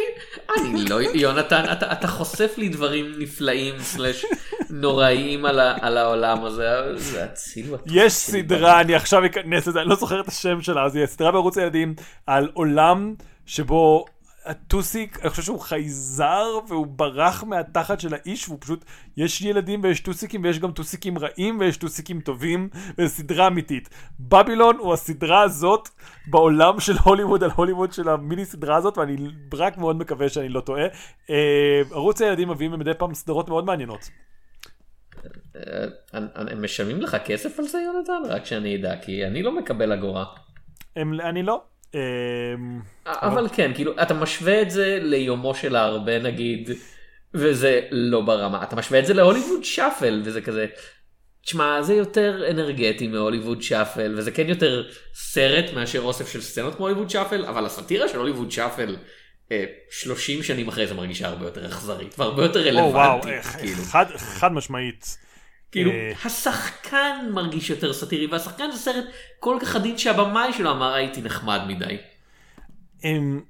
[0.59, 4.25] אני לא, יונתן, אתה, חושף לי דברים נפלאים סלש
[4.71, 10.21] נוראיים על, העולם הזה, זה הטוב יש סדרה, אני עכשיו אכנס לזה, אני לא זוכר
[10.21, 11.95] את השם שלה, אז היא סדרה בערוץ הילדים
[12.27, 13.15] על עולם
[13.47, 14.05] שבו
[14.51, 18.85] הטוסיק, אני חושב שהוא חייזר והוא ברח מהתחת של האיש, והוא פשוט,
[19.17, 23.89] יש ילדים ויש טוסיקים ויש גם טוסיקים רעים ויש טוסיקים טובים, וזו סדרה אמיתית.
[24.21, 25.89] בבילון הוא הסדרה הזאת
[26.27, 29.17] בעולם של הוליווד על הוליווד של המיני סדרה הזאת, ואני
[29.55, 30.87] רק מאוד מקווה שאני לא טועה.
[31.31, 34.11] אה, ערוץ הילדים מביאים מדי פעם סדרות מאוד מעניינות.
[35.57, 35.63] אה,
[36.35, 38.23] הם משלמים לך כסף על זה יונתן?
[38.29, 40.25] רק שאני אדע, כי אני לא מקבל אגורה.
[40.97, 41.63] הם, אני לא.
[41.95, 42.01] אה,
[43.07, 46.71] אבל כן, כאילו, אתה משווה את זה ליומו של הרבה נגיד,
[47.35, 48.63] וזה לא ברמה.
[48.63, 50.67] אתה משווה את זה ל Hollywood Shuffle, וזה כזה,
[51.43, 56.75] תשמע, זה יותר אנרגטי מ Hollywood Shuffle, וזה כן יותר סרט מאשר אוסף של סצנות
[56.75, 58.97] כמו Hollywood Shuffle, אבל הסאטירה של Hollywood Shuffle,
[59.53, 63.59] אה, 30 שנים אחרי זה מרגישה הרבה יותר אכזרית, והרבה יותר או וואו, רלוונטית, אה,
[63.59, 63.83] כאילו.
[63.83, 65.19] חד, חד משמעית.
[65.73, 69.05] כאילו, אה, השחקן מרגיש יותר סאטירי, והשחקן זה סרט
[69.41, 71.97] כל כך עדין שהבמאי שלו אמר הייתי נחמד מדי.
[73.05, 73.41] הם...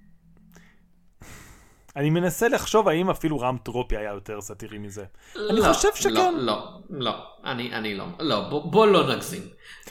[1.96, 5.04] אני מנסה לחשוב האם אפילו רם טרופי היה יותר סאטירי מזה.
[5.36, 6.12] אני לא, חושב שכן.
[6.12, 7.12] לא, לא, לא,
[7.44, 9.42] אני, אני לא, לא, בוא, בוא לא נגזים.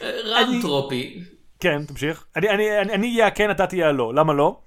[0.01, 1.23] אה, רן אני- טרופי,
[1.59, 2.25] כן, תמשיך.
[2.35, 4.13] אני, אני, אני, אני אהיה כן, אתה תהיה הלא.
[4.15, 4.59] למה לא?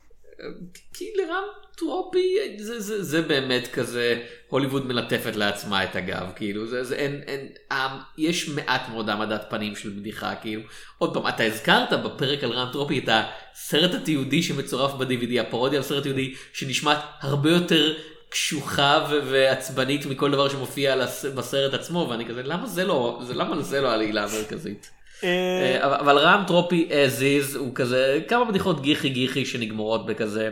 [0.95, 1.43] כי לרן
[1.77, 4.19] טרופי זה, זה, זה באמת כזה
[4.49, 9.45] הוליווד מלטפת לעצמה את הגב כאילו זה, זה אין, אין אה, יש מעט מאוד העמדת
[9.51, 10.63] פנים של בדיחה כאילו
[10.99, 15.85] עוד פעם אתה הזכרת בפרק על רן טרופי את הסרט התיעודי שמצורף ב-DVD הפרודיה על
[15.85, 17.95] סרט תיעודי שנשמעת הרבה יותר
[18.29, 20.97] קשוחה ועצבנית מכל דבר שמופיע
[21.35, 24.91] בסרט עצמו ואני כזה למה זה לא זה למה זה לא העלילה המרכזית.
[25.25, 30.51] אה, אבל- אבל רם טרופי as is הוא כזה כמה בדיחות גיחי גיחי שנגמרות בכזה.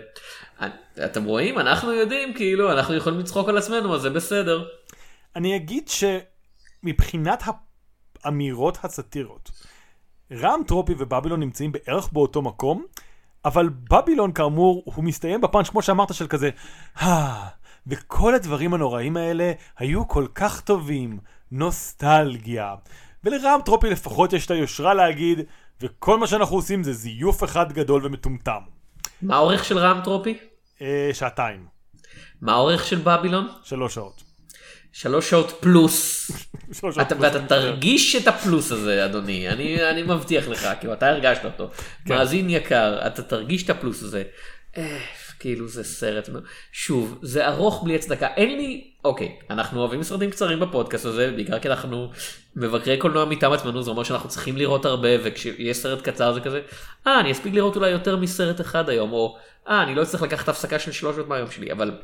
[1.04, 4.64] אתם רואים אנחנו יודעים כאילו אנחנו יכולים לצחוק על עצמנו אז זה בסדר.
[5.36, 7.42] אני אגיד שמבחינת
[8.24, 9.50] האמירות הסאטירות,
[10.32, 12.84] רם טרופי ובבילון נמצאים בערך באותו מקום,
[13.44, 16.50] אבל בבילון כאמור הוא מסתיים בפאנץ' כמו שאמרת של כזה,
[17.02, 17.48] "אה,
[17.86, 21.18] וכל הדברים הנוראים האלה היו כל כך טובים,
[21.52, 22.74] נוסטלגיה.
[23.24, 25.40] ולרם טרופי לפחות יש את היושרה להגיד,
[25.80, 28.60] וכל מה שאנחנו עושים זה זיוף אחד גדול ומטומטם.
[29.22, 30.38] מה האורך של רם טרופי?
[30.82, 31.66] אה, שעתיים,
[32.40, 33.48] מה האורך של בבילון?
[33.64, 34.22] שלוש שעות.
[34.92, 36.30] שלוש שעות פלוס.
[36.80, 37.46] שלוש שעות אתה, פלוס, ואתה.
[37.46, 41.70] תרגיש את הפלוס הזה אדוני אני, אני מבטיח לך כאילו אתה הרגשת אותו
[42.04, 42.14] כן.
[42.14, 44.22] מאזין יקר אתה תרגיש את הפלוס הזה.
[44.76, 44.98] אה,
[45.40, 46.28] כאילו זה סרט
[46.72, 51.58] שוב זה ארוך בלי הצדקה אין לי אוקיי אנחנו אוהבים סרטים קצרים בפודקאסט הזה בעיקר
[51.58, 52.10] כי אנחנו
[52.56, 56.60] מבקרי קולנוע מטעם עצמנו זה אומר שאנחנו צריכים לראות הרבה וכשיש סרט קצר זה כזה
[57.06, 59.36] אה אני אספיק לראות אולי יותר מסרט אחד היום או
[59.68, 61.98] אה אני לא אצטרך לקחת הפסקה של שלוש שעות מהיום שלי אבל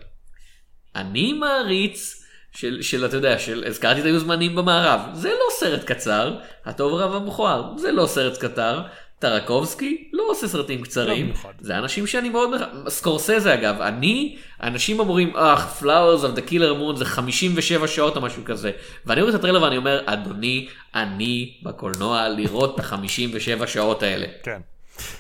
[0.97, 5.85] אני מעריץ של, של אתה יודע, של הזכרתי את היו זמנים במערב, זה לא סרט
[5.85, 8.83] קצר, הטוב רב המכוער, זה לא סרט קצר,
[9.19, 11.51] טרקובסקי לא עושה סרטים קצרים, לא.
[11.61, 12.51] זה אנשים שאני מאוד,
[12.89, 18.21] סקורסזה אגב, אני, אנשים אומרים, אך, Flowers of the Killer Moon זה 57 שעות או
[18.21, 18.71] משהו כזה,
[19.07, 24.61] ואני רואה את הטריילר ואני אומר, אדוני, אני בקולנוע לראות את ה-57 שעות האלה, כן.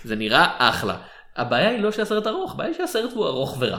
[0.04, 0.96] זה נראה אחלה.
[1.36, 3.78] הבעיה היא לא שהסרט ארוך, הבעיה היא שהסרט הוא ארוך ורע.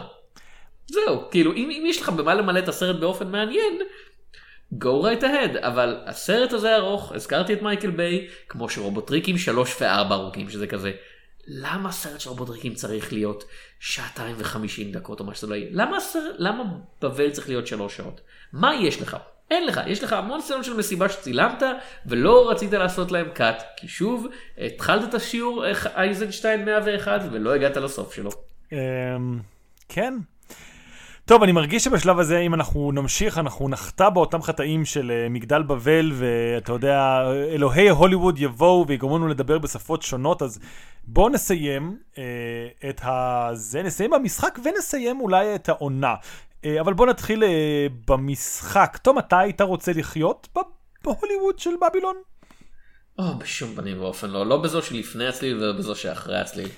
[0.91, 3.79] זהו, כאילו אם, אם יש לך במה למלא את הסרט באופן מעניין,
[4.73, 10.13] go right ahead, אבל הסרט הזה ארוך, הזכרתי את מייקל ביי, כמו שרובוטריקים 3 ו-4
[10.13, 10.91] ארוכים, שזה כזה,
[11.47, 13.43] למה סרט של רובוטריקים צריך להיות
[13.79, 15.69] שעתיים וחמישים דקות או מה שזה לא יהיה?
[15.71, 15.97] למה,
[16.37, 16.63] למה
[17.01, 18.21] בבל צריך להיות שלוש שעות?
[18.53, 19.17] מה יש לך?
[19.51, 21.63] אין לך, יש לך המון סצנות של מסיבה שצילמת
[22.05, 24.27] ולא רצית לעשות להם קאט, כי שוב,
[24.57, 28.29] התחלת את השיעור אייזנשטיין 101 ולא הגעת לסוף שלו.
[28.71, 29.39] אמ,
[29.89, 30.13] כן.
[31.25, 35.63] טוב, אני מרגיש שבשלב הזה, אם אנחנו נמשיך, אנחנו נחטא באותם חטאים של אה, מגדל
[35.63, 37.21] בבל, ואתה יודע,
[37.53, 40.59] אלוהי הוליווד יבואו ויגרמו לנו לדבר בשפות שונות, אז
[41.03, 42.23] בואו נסיים אה,
[42.89, 43.49] את ה...
[43.53, 46.15] זה, נסיים במשחק ונסיים אולי את העונה.
[46.65, 48.97] אה, אבל בואו נתחיל אה, במשחק.
[49.03, 50.47] תום, אתה היית רוצה לחיות
[51.03, 52.15] בהוליווד של בבילון?
[53.19, 56.69] או, בשום פנים ואופן לא, לא בזו שלפני הצליל ולא בזו שאחרי הצליל.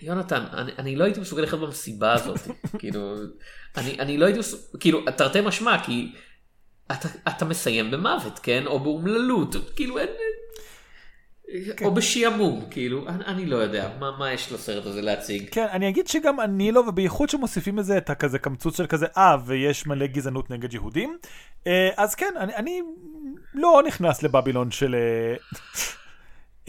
[0.00, 2.38] יונתן, אני, אני לא הייתי מסוגל לחיות במסיבה הזאת,
[2.78, 3.14] כאילו,
[3.76, 6.12] אני, אני לא הייתי מסוגל, כאילו, תרתי משמע, כי
[6.92, 8.66] אתה, אתה מסיים במוות, כן?
[8.66, 10.08] או באומללות, כאילו, אין...
[11.76, 11.84] כן.
[11.84, 15.48] או בשעמום, כאילו, אני, אני לא יודע, מה, מה יש לסרט הזה להציג?
[15.50, 19.36] כן, אני אגיד שגם אני לא, ובייחוד שמוסיפים לזה את הכזה קמצוץ של כזה, אה,
[19.46, 21.18] ויש מלא גזענות נגד יהודים.
[21.66, 22.80] אה, אז כן, אני, אני
[23.54, 24.94] לא נכנס לבבילון של...
[24.94, 25.36] אה,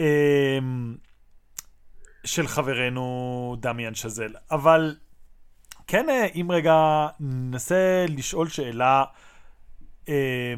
[0.00, 0.58] אה,
[2.24, 4.96] של חברנו דמיאן שזל, אבל
[5.86, 9.04] כן, אה, אם רגע ננסה לשאול שאלה,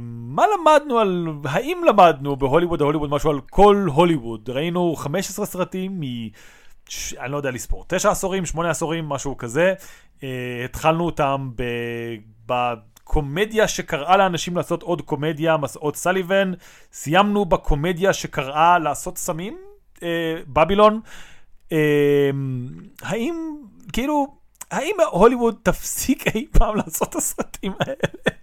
[0.00, 4.50] מה למדנו על, האם למדנו בהוליווד ההוליווד משהו על כל הוליווד?
[4.50, 6.02] ראינו 15 סרטים מ...
[6.88, 7.14] ש...
[7.14, 9.74] אני לא יודע לספור, תשע עשורים, שמונה עשורים, משהו כזה.
[10.22, 11.62] אה, התחלנו אותם ב...
[12.46, 16.52] בקומדיה שקראה לאנשים לעשות עוד קומדיה, מסעות סליבן.
[16.92, 19.58] סיימנו בקומדיה שקראה לעשות סמים,
[20.02, 21.00] אה, בבילון.
[21.72, 22.30] אה,
[23.02, 23.56] האם,
[23.92, 24.26] כאילו,
[24.70, 28.37] האם הוליווד תפסיק אי פעם לעשות את הסרטים האלה?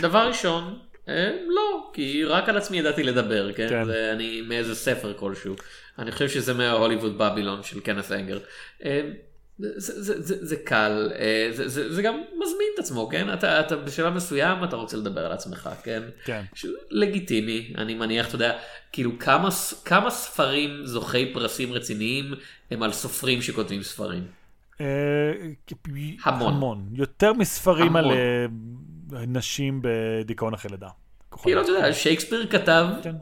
[0.00, 3.68] דבר ראשון, אה, לא, כי רק על עצמי ידעתי לדבר, כן?
[3.68, 3.84] כן.
[3.84, 5.54] זה אני מאיזה ספר כלשהו.
[5.98, 8.38] אני חושב שזה מההוליווד בבילון של קנת אנגר.
[8.84, 9.10] אה,
[9.58, 13.32] זה, זה, זה, זה קל, אה, זה, זה, זה גם מזמין את עצמו, כן?
[13.32, 16.02] אתה, אתה בשלב מסוים אתה רוצה לדבר על עצמך, כן?
[16.24, 16.42] כן.
[16.90, 18.58] לגיטימי, אני מניח, אתה יודע,
[18.92, 19.48] כאילו כמה,
[19.84, 22.34] כמה ספרים זוכי פרסים רציניים
[22.70, 24.26] הם על סופרים שכותבים ספרים.
[26.24, 26.54] המון.
[26.54, 26.88] המון.
[26.92, 28.16] יותר מספרים על המון.
[28.16, 28.46] אה,
[29.12, 30.88] נשים בדיכאון אחרי לידה.
[31.42, 33.14] כאילו, אתה יודע, שייקספיר כתב כן.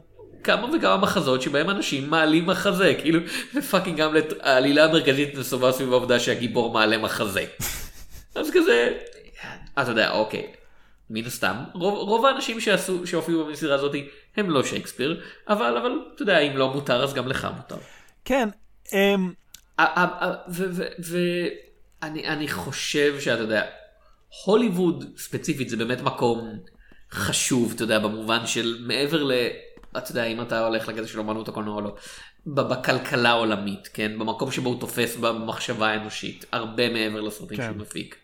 [0.43, 3.19] כמה וכמה מחזות שבהם אנשים מעלים מחזה, כאילו,
[3.71, 7.45] פאקינג גמלט, העלילה המרכזית נסובה סביב העובדה שהגיבור מעלה מחזה.
[8.35, 8.97] אז כזה,
[9.79, 10.47] אתה יודע, אוקיי,
[11.09, 13.95] מן הסתם, רוב, רוב האנשים שעשו, שהופיעו במסירה הזאת
[14.37, 17.77] הם לא שייקספיר, אבל, אבל, אתה יודע, אם לו מותר אז גם לך מותר.
[18.25, 18.49] כן,
[18.93, 19.33] אמ,
[20.99, 23.65] ואני אני חושב שאתה יודע,
[24.45, 26.59] הוליווד ספציפית זה באמת מקום
[27.11, 29.31] חשוב, אתה יודע, במובן של מעבר ל...
[29.97, 31.95] אתה יודע, אם אתה הולך לקטע של אמנות הקולנוע או לא,
[32.45, 34.19] בכלכלה העולמית, כן?
[34.19, 37.63] במקום שבו הוא תופס במחשבה האנושית, הרבה מעבר לסרטים כן.
[37.63, 38.15] שהוא מפיק.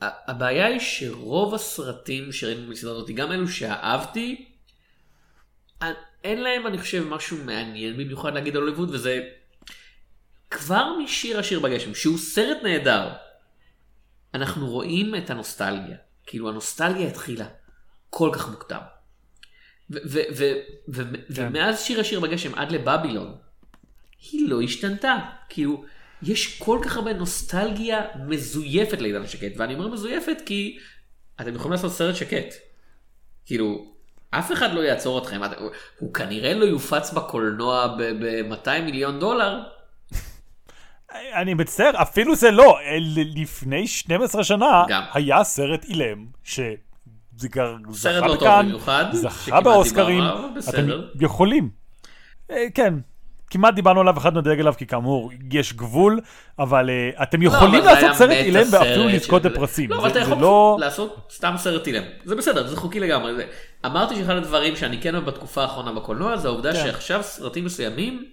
[0.00, 4.48] הבעיה היא שרוב הסרטים שראינו בסדרה הזאת, גם אלו שאהבתי,
[6.24, 9.28] אין להם אני חושב משהו מעניין במיוחד להגיד על הוליווד וזה
[10.50, 13.08] כבר משיר השיר בגשם שהוא סרט נהדר.
[14.34, 17.46] אנחנו רואים את הנוסטלגיה כאילו הנוסטלגיה התחילה
[18.10, 18.80] כל כך מוקדם.
[19.90, 20.52] ו- ו- ו-
[20.88, 21.02] ו-
[21.36, 21.46] כן.
[21.48, 23.36] ומאז שיר השיר בגשם עד לבבילון
[24.32, 25.16] היא לא השתנתה
[25.48, 25.84] כאילו
[26.22, 30.78] יש כל כך הרבה נוסטלגיה מזויפת לעידן השקט ואני אומר מזויפת כי
[31.40, 32.54] אתם יכולים לעשות סרט שקט.
[33.46, 33.92] כאילו
[34.30, 35.50] אף אחד לא יעצור אתכם את-
[35.98, 39.62] הוא כנראה לא יופץ בקולנוע ב-200 מיליון דולר
[41.34, 42.78] אני מצטער, אפילו זה לא.
[43.00, 45.02] ל- לפני 12 שנה גם.
[45.14, 46.60] היה סרט אילם, ש...
[47.36, 47.74] זה גר...
[47.92, 50.22] סרט זכה לא טוב בכאן, במיוחד, זכה באוסקרים.
[50.68, 50.86] אתם
[51.20, 51.70] יכולים.
[52.50, 52.94] אה, כן,
[53.50, 56.20] כמעט דיברנו עליו, אחד נדלג עליו, כי כאמור, יש גבול,
[56.58, 59.90] אבל אה, אתם יכולים לא, היה לעשות סרט אילם ואפילו לזכות בפרסים.
[59.90, 60.76] לא, אבל אתה יכול לא...
[60.80, 62.02] לעשות סתם סרט אילם.
[62.24, 63.34] זה בסדר, זה חוקי לגמרי.
[63.34, 63.46] זה-
[63.86, 66.78] אמרתי שאחד הדברים שאני כן אוהב בתקופה האחרונה בקולנוע זה העובדה כן.
[66.78, 68.24] שעכשיו סרטים מסוימים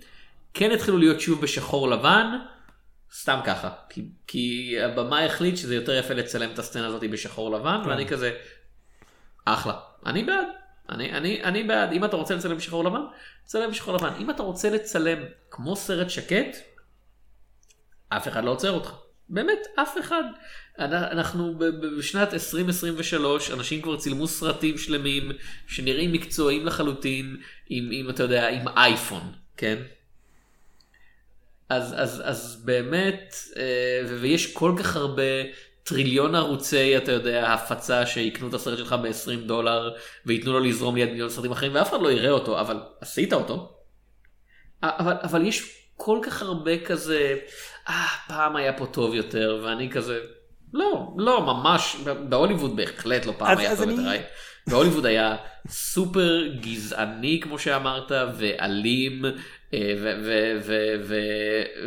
[0.54, 2.26] כן התחילו להיות שוב בשחור לבן.
[3.14, 7.82] סתם ככה, כי, כי הבמאי החליט שזה יותר יפה לצלם את הסצנה הזאת בשחור לבן,
[7.84, 7.90] כן.
[7.90, 8.38] ואני כזה,
[9.46, 10.48] אחלה, אני בעד,
[10.90, 13.02] אני, אני, אני בעד, אם אתה רוצה לצלם בשחור לבן,
[13.46, 16.58] צלם בשחור לבן, אם אתה רוצה לצלם כמו סרט שקט,
[18.10, 18.94] אף אחד לא עוצר אותך.
[19.30, 20.24] באמת, אף אחד.
[20.80, 21.60] אנ- אנחנו
[21.98, 25.32] בשנת 2023, אנשים כבר צילמו סרטים שלמים
[25.68, 27.38] שנראים מקצועיים לחלוטין,
[27.70, 29.78] עם, עם אתה יודע, עם אייפון, כן?
[31.70, 33.64] אז, אז, אז באמת, אה,
[34.22, 35.24] ויש כל כך הרבה
[35.84, 39.92] טריליון ערוצי, אתה יודע, הפצה שיקנו את הסרט שלך ב-20 דולר
[40.26, 43.76] וייתנו לו לזרום ליד מיליון סרטים אחרים ואף אחד לא יראה אותו, אבל עשית אותו.
[44.84, 45.64] אבל, אבל יש
[45.98, 47.36] כל כך הרבה כזה,
[47.90, 47.94] אה,
[48.28, 50.20] פעם היה פה טוב יותר, ואני כזה,
[50.74, 51.96] לא, לא, ממש,
[52.30, 54.24] בהוליווד בהחלט לא פעם אז- היה אז טוב אני- יותר.
[54.68, 55.36] בהוליווד היה
[55.70, 59.22] סופר גזעני, כמו שאמרת, ואלים,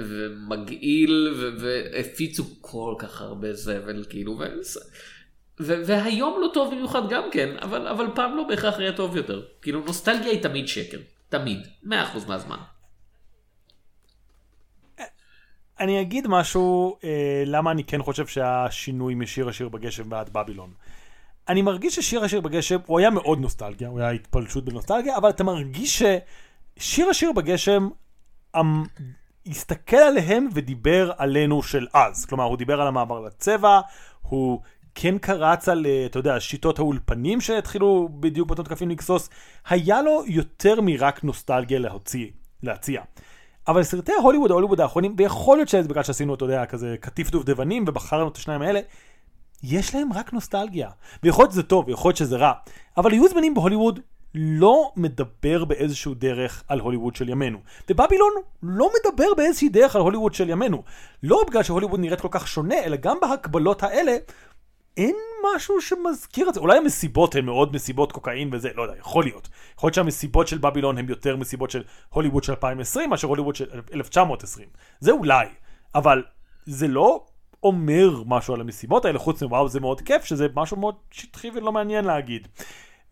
[0.02, 4.40] ומגעיל, ו- והפיצו כל כך הרבה זבל, כאילו,
[5.60, 9.42] והיום לא טוב במיוחד גם כן, אבל, אבל פעם לא בהכרח היה טוב יותר.
[9.62, 11.88] כאילו, נוסטלגיה היא תמיד שקר, תמיד, 100%
[12.28, 12.58] מהזמן.
[15.80, 20.72] אני אגיד משהו, אה, למה אני כן חושב שהשינוי משיר השיר בגשם ועד בבילון.
[21.48, 25.44] אני מרגיש ששיר השיר בגשם, הוא היה מאוד נוסטלגיה, הוא היה התפלשות בנוסטלגיה, אבל אתה
[25.44, 26.02] מרגיש
[26.76, 27.88] ששיר השיר בגשם
[28.56, 28.84] אמ,
[29.46, 32.24] הסתכל עליהם ודיבר עלינו של אז.
[32.24, 33.80] כלומר, הוא דיבר על המעבר לצבע,
[34.20, 34.60] הוא
[34.94, 39.28] כן קרץ על, אה, אתה יודע, שיטות האולפנים שהתחילו בדיוק באותות קפים לגסוס.
[39.68, 42.26] היה לו יותר מרק נוסטלגיה להוציא,
[42.62, 43.02] להציע.
[43.68, 47.84] אבל סרטי ההוליווד, ההוליווד האחרונים, ויכול להיות שזה בגלל שעשינו, אתה יודע, כזה קטיף דובדבנים
[47.88, 48.80] ובחרנו את השניים האלה,
[49.62, 50.90] יש להם רק נוסטלגיה.
[51.22, 52.52] ויכול להיות שזה טוב, ויכול להיות שזה רע.
[52.96, 54.00] אבל היו זמנים בהוליווד
[54.34, 57.58] לא מדבר באיזשהו דרך על הוליווד של ימינו.
[57.90, 60.82] ובבילון לא מדבר באיזושהי דרך על הוליווד של ימינו.
[61.22, 64.16] לא בגלל שהוליווד נראית כל כך שונה, אלא גם בהקבלות האלה,
[64.96, 65.16] אין
[65.56, 66.60] משהו שמזכיר את זה.
[66.60, 69.48] אולי המסיבות הן מאוד מסיבות קוקאין וזה, לא יודע, יכול להיות.
[69.76, 73.66] יכול להיות שהמסיבות של בבילון הן יותר מסיבות של הוליווד של 2020 מאשר הוליווד של
[73.94, 74.68] 1920.
[75.00, 75.46] זה אולי,
[75.94, 76.22] אבל
[76.66, 77.24] זה לא
[77.62, 81.72] אומר משהו על המסיבות האלה, חוץ מוואו זה מאוד כיף, שזה משהו מאוד שטחי ולא
[81.72, 82.48] מעניין להגיד.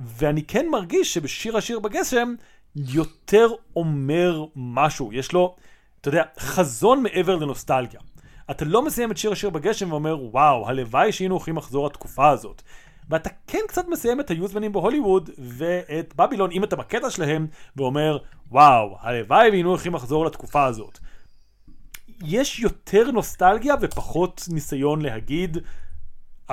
[0.01, 2.35] ואני כן מרגיש שבשיר השיר בגשם
[2.77, 5.57] יותר אומר משהו, יש לו,
[6.01, 8.01] אתה יודע, חזון מעבר לנוסטלגיה.
[8.51, 12.63] אתה לא מסיים את שיר השיר בגשם ואומר, וואו, הלוואי שהיינו הולכים לחזור לתקופה הזאת.
[13.11, 17.47] ואתה כן קצת מסיים את היוזמנים בהוליווד ואת בבילון, אם אתה בקטע שלהם,
[17.77, 18.19] ואומר,
[18.51, 20.99] וואו, הלוואי והיינו הולכים לחזור לתקופה הזאת.
[22.25, 25.59] יש יותר נוסטלגיה ופחות ניסיון להגיד,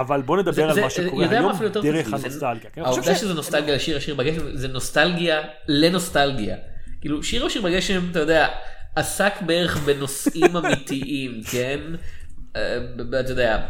[0.02, 1.52] אבל בוא נדבר זה- על זה- מה שקורה היום
[1.84, 2.70] דרך הנוסטלגיה.
[2.74, 6.56] כן, אני העובדה שזה נוסטלגיה לשיר השיר בגשם זה נוסטלגיה לנוסטלגיה.
[7.02, 8.48] כאילו שיר השיר בגשם אתה יודע
[8.96, 11.80] עסק בערך בנושאים אמיתיים כן.
[12.56, 12.78] אה,
[13.20, 13.62] אתה יודע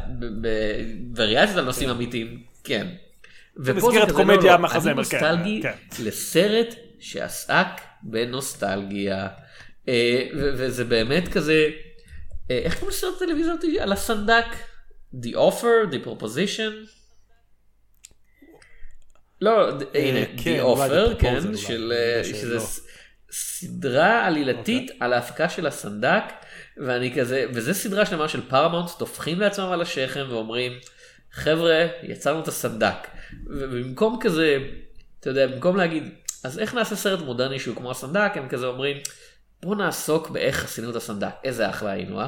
[1.12, 2.88] בווריאציות על נושאים אמיתיים כן.
[3.56, 5.72] במסגרת כזה, קומדיה לא, לא, מחזמר, אני כן, נוסטלגי כן.
[6.06, 7.68] לסרט שעסק
[8.04, 9.28] בנוסטלגיה.
[9.88, 11.68] אה, וזה באמת כזה
[12.52, 13.54] אה, איך קוראים לסרט טלוויזיה?
[13.84, 14.46] על הסנדק?
[15.24, 16.72] The offer, the proposition.
[19.41, 21.36] לא, ד- הנה, כן, The offer, כן,
[21.91, 22.24] אה.
[22.24, 22.57] שזה
[23.32, 24.97] סדרה עלילתית אוקיי.
[25.05, 26.24] על ההפקה של הסנדק,
[26.78, 30.72] ואני כזה, וזה סדרה שלמה של פרמונט, טופחים לעצמם על השכם ואומרים,
[31.32, 33.07] חבר'ה, יצרנו את הסנדק.
[33.47, 34.57] ובמקום כזה,
[35.20, 36.03] אתה יודע, במקום להגיד,
[36.43, 38.97] אז איך נעשה סרט מודרני שהוא כמו הסנדק, הם כזה אומרים,
[39.63, 42.28] בוא נעסוק באיך עשינו את הסנדק, איזה אחלה היינו, אה?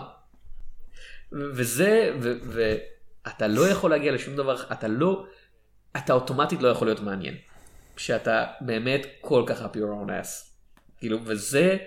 [1.31, 5.25] וזה, ואתה לא יכול להגיע לשום דבר, אתה לא,
[5.97, 7.35] אתה אוטומטית לא יכול להיות מעניין.
[7.95, 10.49] כשאתה באמת כל כך happy your own ass.
[10.97, 11.77] כאילו, וזה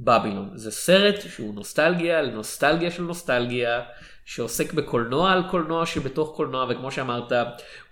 [0.00, 0.50] בבילון.
[0.54, 3.82] זה סרט שהוא נוסטלגיה לנוסטלגיה של נוסטלגיה,
[4.24, 7.32] שעוסק בקולנוע על קולנוע שבתוך קולנוע, וכמו שאמרת,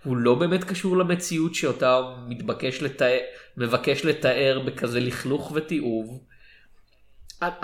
[0.05, 3.18] הוא לא באמת קשור למציאות שאותה הוא מתבקש לתאר,
[3.57, 6.20] מבקש לתאר בכזה לכלוך ותיעוב.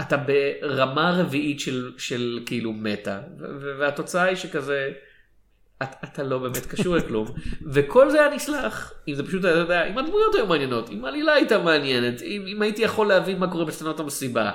[0.01, 3.21] אתה ברמה רביעית של, של כאילו מטה,
[3.79, 4.91] והתוצאה היא שכזה,
[5.83, 7.27] אתה, אתה לא באמת קשור לכלום,
[7.73, 11.33] וכל זה היה נסלח, אם זה פשוט, אתה יודע, אם הדמויות היו מעניינות, אם העלילה
[11.33, 14.51] הייתה מעניינת, אם, אם הייתי יכול להבין מה קורה בסצנות המסיבה.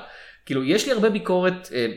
[0.45, 1.87] כאילו, יש לי הרבה ביקורת, אה,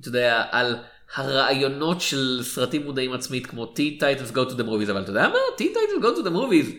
[0.00, 0.76] אתה יודע, על
[1.14, 5.28] הרעיונות של סרטים מודעים עצמית, כמו Teen Titles Go to the Movies, אבל אתה יודע
[5.28, 5.38] מה?
[5.58, 6.72] Teen Titles Go to the Movies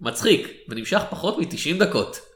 [0.00, 2.27] מצחיק, ונמשך פחות מ-90 דקות.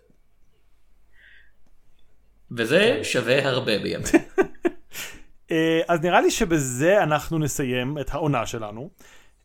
[2.56, 4.04] וזה שווה הרבה בימינו.
[5.50, 8.90] אה, אז נראה לי שבזה אנחנו נסיים את העונה שלנו.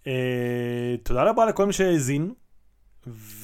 [0.08, 2.34] אה, תודה רבה לכל מי שהאזין,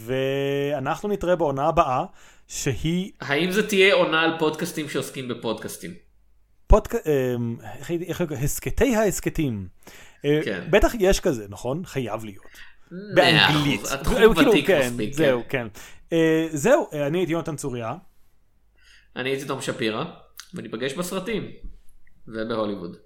[0.06, 2.06] ואנחנו נתראה בעונה הבאה,
[2.48, 3.12] שהיא...
[3.22, 5.92] האם זה תהיה עונה על פודקאסטים שעוסקים בפודקאסטים?
[6.68, 6.96] פודק...
[6.96, 7.36] אה,
[8.08, 9.68] איך הסכתי ההסכתים.
[10.22, 10.68] כן.
[10.70, 11.86] בטח יש כזה, נכון?
[11.86, 12.46] חייב להיות.
[13.16, 13.82] באנגלית.
[13.92, 15.14] התחום כאילו, ותיק כן, מספיק.
[15.14, 15.68] זהו, כן.
[16.52, 17.94] זהו, אני הייתי יונתן צוריה.
[19.16, 20.04] אני הייתי תום שפירא,
[20.54, 21.52] וניפגש בסרטים.
[22.28, 22.98] ובהוליווד.